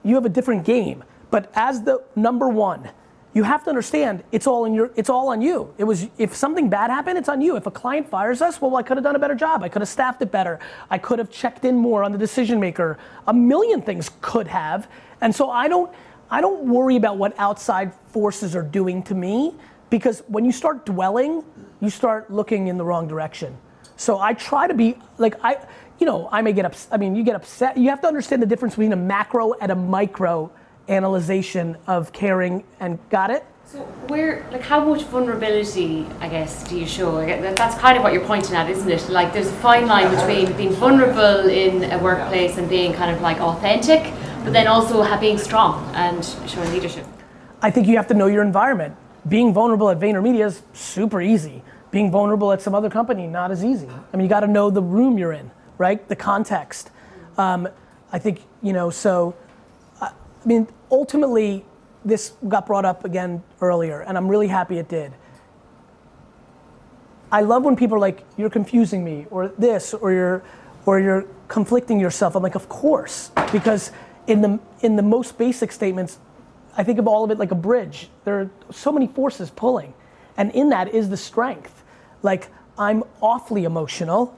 [0.04, 1.04] You have a different game.
[1.30, 2.90] But as the number one,
[3.38, 5.72] you have to understand it's all in your it's all on you.
[5.78, 7.56] It was if something bad happened, it's on you.
[7.56, 9.62] If a client fires us, well, I could have done a better job.
[9.62, 10.60] I could have staffed it better.
[10.90, 12.98] I could have checked in more on the decision maker.
[13.28, 14.90] A million things could have.
[15.22, 15.94] And so I don't
[16.32, 19.54] I don't worry about what outside forces are doing to me
[19.92, 21.44] because when you start dwelling,
[21.80, 23.56] you start looking in the wrong direction.
[23.98, 25.60] So I try to be like I
[26.00, 26.92] you know, I may get upset.
[26.92, 27.78] I mean, you get upset.
[27.78, 30.52] You have to understand the difference between a macro and a micro
[30.90, 33.46] analyzation of caring and got it?
[33.66, 37.26] So where, like, how much vulnerability, I guess, do you show?
[37.26, 39.10] That's kind of what you're pointing at, isn't it?
[39.10, 43.22] Like, there's a fine line between being vulnerable in a workplace and being kind of
[43.22, 44.14] like authentic,
[44.46, 47.06] but then also being strong and showing leadership.
[47.62, 48.96] I think you have to know your environment.
[49.28, 51.62] Being vulnerable at VaynerMedia is super easy.
[51.92, 53.90] Being vulnerable at some other company, not as easy.
[54.14, 56.08] I mean, you got to know the room you're in, right?
[56.08, 56.92] The context.
[57.38, 57.68] Um,
[58.14, 58.90] I think you know.
[58.90, 59.36] So,
[60.48, 61.66] mean, ultimately,
[62.06, 65.14] this got brought up again earlier, and I'm really happy it did.
[67.32, 70.42] I love when people are like, "You're confusing me," or this, or you're,
[70.86, 72.36] or you're conflicting yourself.
[72.36, 73.92] I'm like, of course, because
[74.28, 76.20] in the in the most basic statements,
[76.78, 78.10] I think of all of it like a bridge.
[78.24, 79.94] There are so many forces pulling,
[80.38, 81.84] and in that is the strength.
[82.24, 84.38] Like I'm awfully emotional,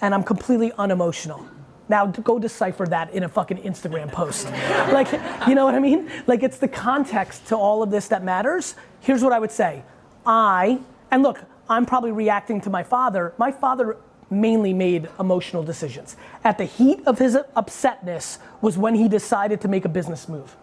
[0.00, 1.44] and I'm completely unemotional.
[1.88, 4.46] Now go decipher that in a fucking Instagram post.
[4.92, 5.10] like,
[5.48, 6.10] you know what I mean?
[6.26, 8.74] Like it's the context to all of this that matters.
[9.00, 9.82] Here's what I would say.
[10.26, 10.80] I,
[11.10, 13.32] and look, I'm probably reacting to my father.
[13.38, 13.96] My father
[14.30, 16.16] mainly made emotional decisions.
[16.44, 20.56] At the heat of his upsetness was when he decided to make a business move.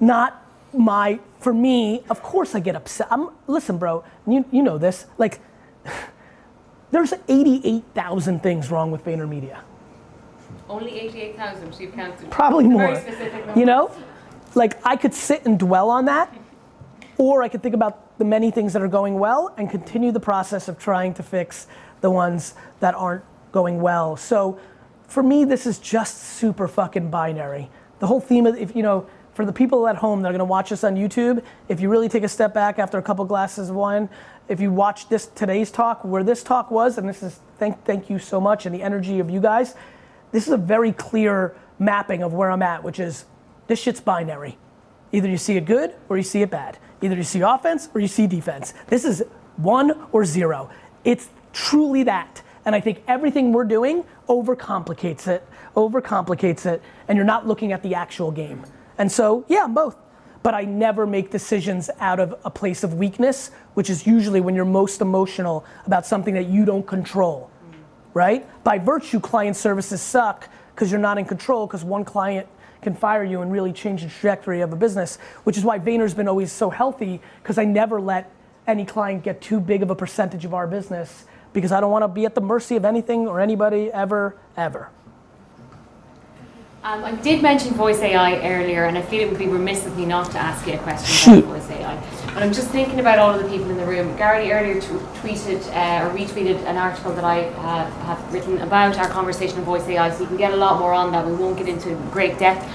[0.00, 3.08] Not my, for me, of course I get upset.
[3.10, 5.06] I'm, listen, bro, you, you know this.
[5.16, 5.40] Like,
[6.90, 9.60] there's 88,000 things wrong with VaynerMedia.
[10.68, 12.30] Only 88,000 you've counted.
[12.30, 13.02] Probably more.
[13.56, 13.90] You know?
[14.54, 16.34] Like I could sit and dwell on that,
[17.16, 20.20] or I could think about the many things that are going well and continue the
[20.20, 21.66] process of trying to fix
[22.00, 24.16] the ones that aren't going well.
[24.16, 24.58] So
[25.06, 27.70] for me, this is just super fucking binary.
[27.98, 30.44] The whole theme of, if you know, for the people at home that are gonna
[30.44, 33.70] watch us on YouTube, if you really take a step back after a couple glasses
[33.70, 34.08] of wine,
[34.48, 38.08] if you watch this today's talk, where this talk was, and this is thank thank
[38.10, 39.74] you so much and the energy of you guys,
[40.32, 43.24] this is a very clear mapping of where I'm at, which is
[43.66, 44.58] this shit's binary.
[45.12, 46.78] Either you see it good or you see it bad.
[47.00, 48.74] Either you see offense or you see defense.
[48.88, 49.22] This is
[49.56, 50.70] one or zero.
[51.04, 52.42] It's truly that.
[52.64, 57.82] And I think everything we're doing overcomplicates it, overcomplicates it, and you're not looking at
[57.82, 58.64] the actual game.
[58.98, 59.96] And so, yeah, I'm both
[60.48, 64.54] but I never make decisions out of a place of weakness, which is usually when
[64.54, 67.50] you're most emotional about something that you don't control,
[68.14, 68.48] right?
[68.64, 72.48] By virtue, client services suck because you're not in control because one client
[72.80, 76.14] can fire you and really change the trajectory of a business, which is why Vayner's
[76.14, 78.32] been always so healthy because I never let
[78.66, 82.04] any client get too big of a percentage of our business because I don't want
[82.04, 84.88] to be at the mercy of anything or anybody ever, ever.
[86.88, 89.94] Um, I did mention voice AI earlier, and I feel it would be remiss of
[89.98, 92.02] me not to ask you a question about voice AI.
[92.32, 94.16] But I'm just thinking about all of the people in the room.
[94.16, 94.86] Gary earlier t-
[95.20, 99.64] tweeted uh, or retweeted an article that I uh, have written about our conversation on
[99.64, 101.26] voice AI, so you can get a lot more on that.
[101.26, 102.66] We won't get into great depth.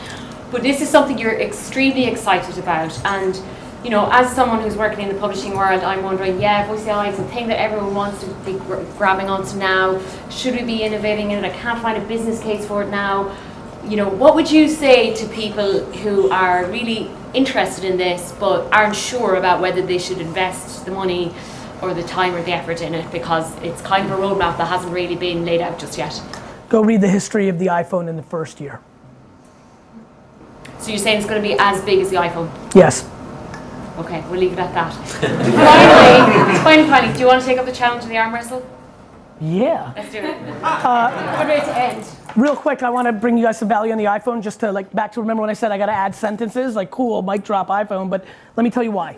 [0.51, 3.41] But this is something you're extremely excited about, and
[3.83, 7.09] you know, as someone who's working in the publishing world, I'm wondering, yeah, voice AI
[7.09, 8.53] is a thing that everyone wants to be
[8.95, 9.99] grabbing onto now.
[10.29, 11.51] Should we be innovating in it?
[11.51, 13.35] I can't find a business case for it now
[13.87, 18.71] you know, what would you say to people who are really interested in this but
[18.71, 21.33] aren't sure about whether they should invest the money
[21.81, 24.67] or the time or the effort in it because it's kind of a roadmap that
[24.67, 26.21] hasn't really been laid out just yet?
[26.69, 28.79] Go read the history of the iPhone in the first year.
[30.79, 32.49] So you're saying it's going to be as big as the iPhone?
[32.73, 33.09] Yes.
[33.97, 34.93] Okay, we'll leave it at that.
[35.21, 38.67] finally, finally, finally, do you want to take up the challenge of the arm wrestle?
[39.39, 39.93] Yeah.
[39.95, 40.35] Let's do it.
[40.63, 42.05] Uh, We're ready to end.
[42.35, 44.71] Real quick, I want to bring you guys some value on the iPhone, just to
[44.71, 47.43] like back to remember when I said I got to add sentences, like cool, mic
[47.43, 48.25] drop iPhone, but
[48.55, 49.17] let me tell you why.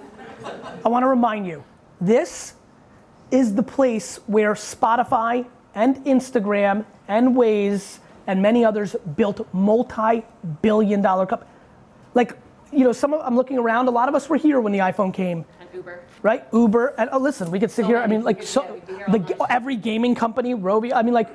[0.84, 1.64] I want to remind you,
[2.02, 2.56] this
[3.32, 5.46] is the place where Spotify
[5.76, 11.54] and Instagram and Waze and many others built multi-billion dollar companies.
[12.16, 12.38] Like,
[12.74, 14.80] you know, some of, I'm looking around, a lot of us were here when the
[14.80, 16.04] iPhone came And Uber.
[16.22, 16.46] right?
[16.52, 17.98] Uber, and oh, listen, we could sit So here.
[17.98, 20.92] I mean, like, so we'd be here all the, every gaming company, Rovi.
[20.94, 21.30] I mean, like,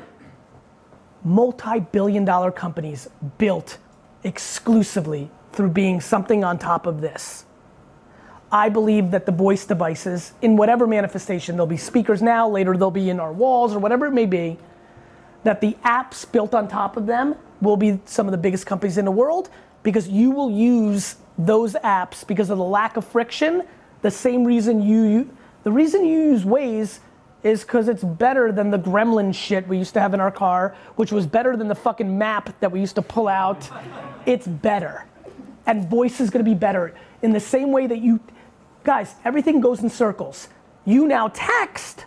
[1.25, 3.09] multi-billion-dollar companies
[3.39, 3.79] built
[4.25, 7.45] exclusively through being something on top of this.
[8.53, 12.91] I believe that the voice devices, in whatever manifestation, there'll be speakers now, later they'll
[12.91, 14.59] be in our walls or whatever it may be,
[15.45, 18.99] that the apps built on top of them will be some of the biggest companies
[18.99, 19.51] in the world
[19.83, 23.63] because you will use those apps because of the lack of friction.
[24.03, 26.99] The same reason you, the reason you use Waze
[27.43, 30.75] is because it's better than the gremlin shit we used to have in our car,
[30.97, 33.69] which was better than the fucking map that we used to pull out.
[34.27, 35.07] It's better.
[35.67, 38.21] And voice is gonna be better in the same way that you,
[38.85, 40.49] guys, everything goes in circles.
[40.85, 42.05] You now text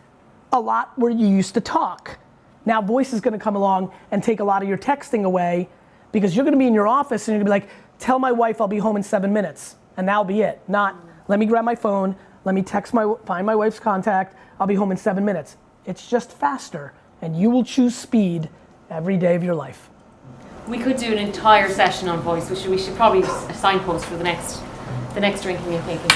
[0.52, 2.20] a lot where you used to talk.
[2.66, 5.70] Now voice is gonna come along and take a lot of your texting away
[6.12, 7.70] because you're gonna be in your office and you're gonna be like,
[8.00, 9.76] tell my wife I'll be home in seven minutes.
[9.98, 10.62] And that'll be it.
[10.68, 10.96] Not,
[11.28, 12.16] let me grab my phone,
[12.46, 15.58] let me text my, find my wife's contact, I'll be home in seven minutes.
[15.86, 18.50] It's just faster and you will choose speed
[18.90, 19.90] every day of your life.
[20.68, 24.06] We could do an entire session on voice, which we should probably s- a signpost
[24.06, 24.62] for the next,
[25.14, 26.10] the next drinking and thinking.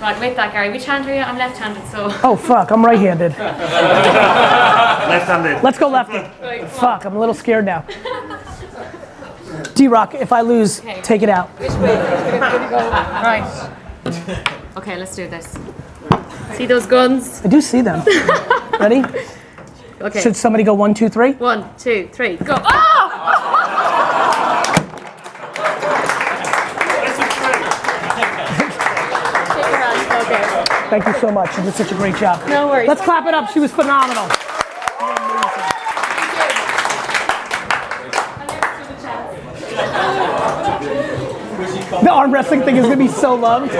[0.00, 1.20] Right, with that, Gary, which hand are you?
[1.20, 2.08] I'm left-handed, so.
[2.22, 3.32] Oh fuck, I'm right-handed.
[5.08, 5.62] Left-handed.
[5.62, 6.18] Let's go lefty.
[6.42, 6.68] Right, come on.
[6.68, 7.84] Fuck, I'm a little scared now.
[9.74, 11.00] D-Rock, if I lose, Okay.
[11.02, 11.48] take it out.
[11.60, 11.96] Which way?
[12.40, 13.70] Right.
[14.76, 15.56] Okay, let's do this.
[16.56, 17.42] See those guns?
[17.44, 18.02] I do see them.
[18.80, 19.04] Ready?
[20.00, 20.20] Okay.
[20.22, 21.32] Should somebody go one, two, three?
[21.32, 22.54] One, two, three, go.
[22.56, 23.12] Oh!
[29.52, 30.00] Shake your hand.
[30.22, 30.88] Okay.
[30.88, 31.54] Thank you so much.
[31.58, 32.48] You did such a great job.
[32.48, 32.88] No worries.
[32.88, 33.50] Let's clap it up.
[33.50, 34.26] She was phenomenal.
[42.02, 43.76] The arm wrestling thing is going to be so loved.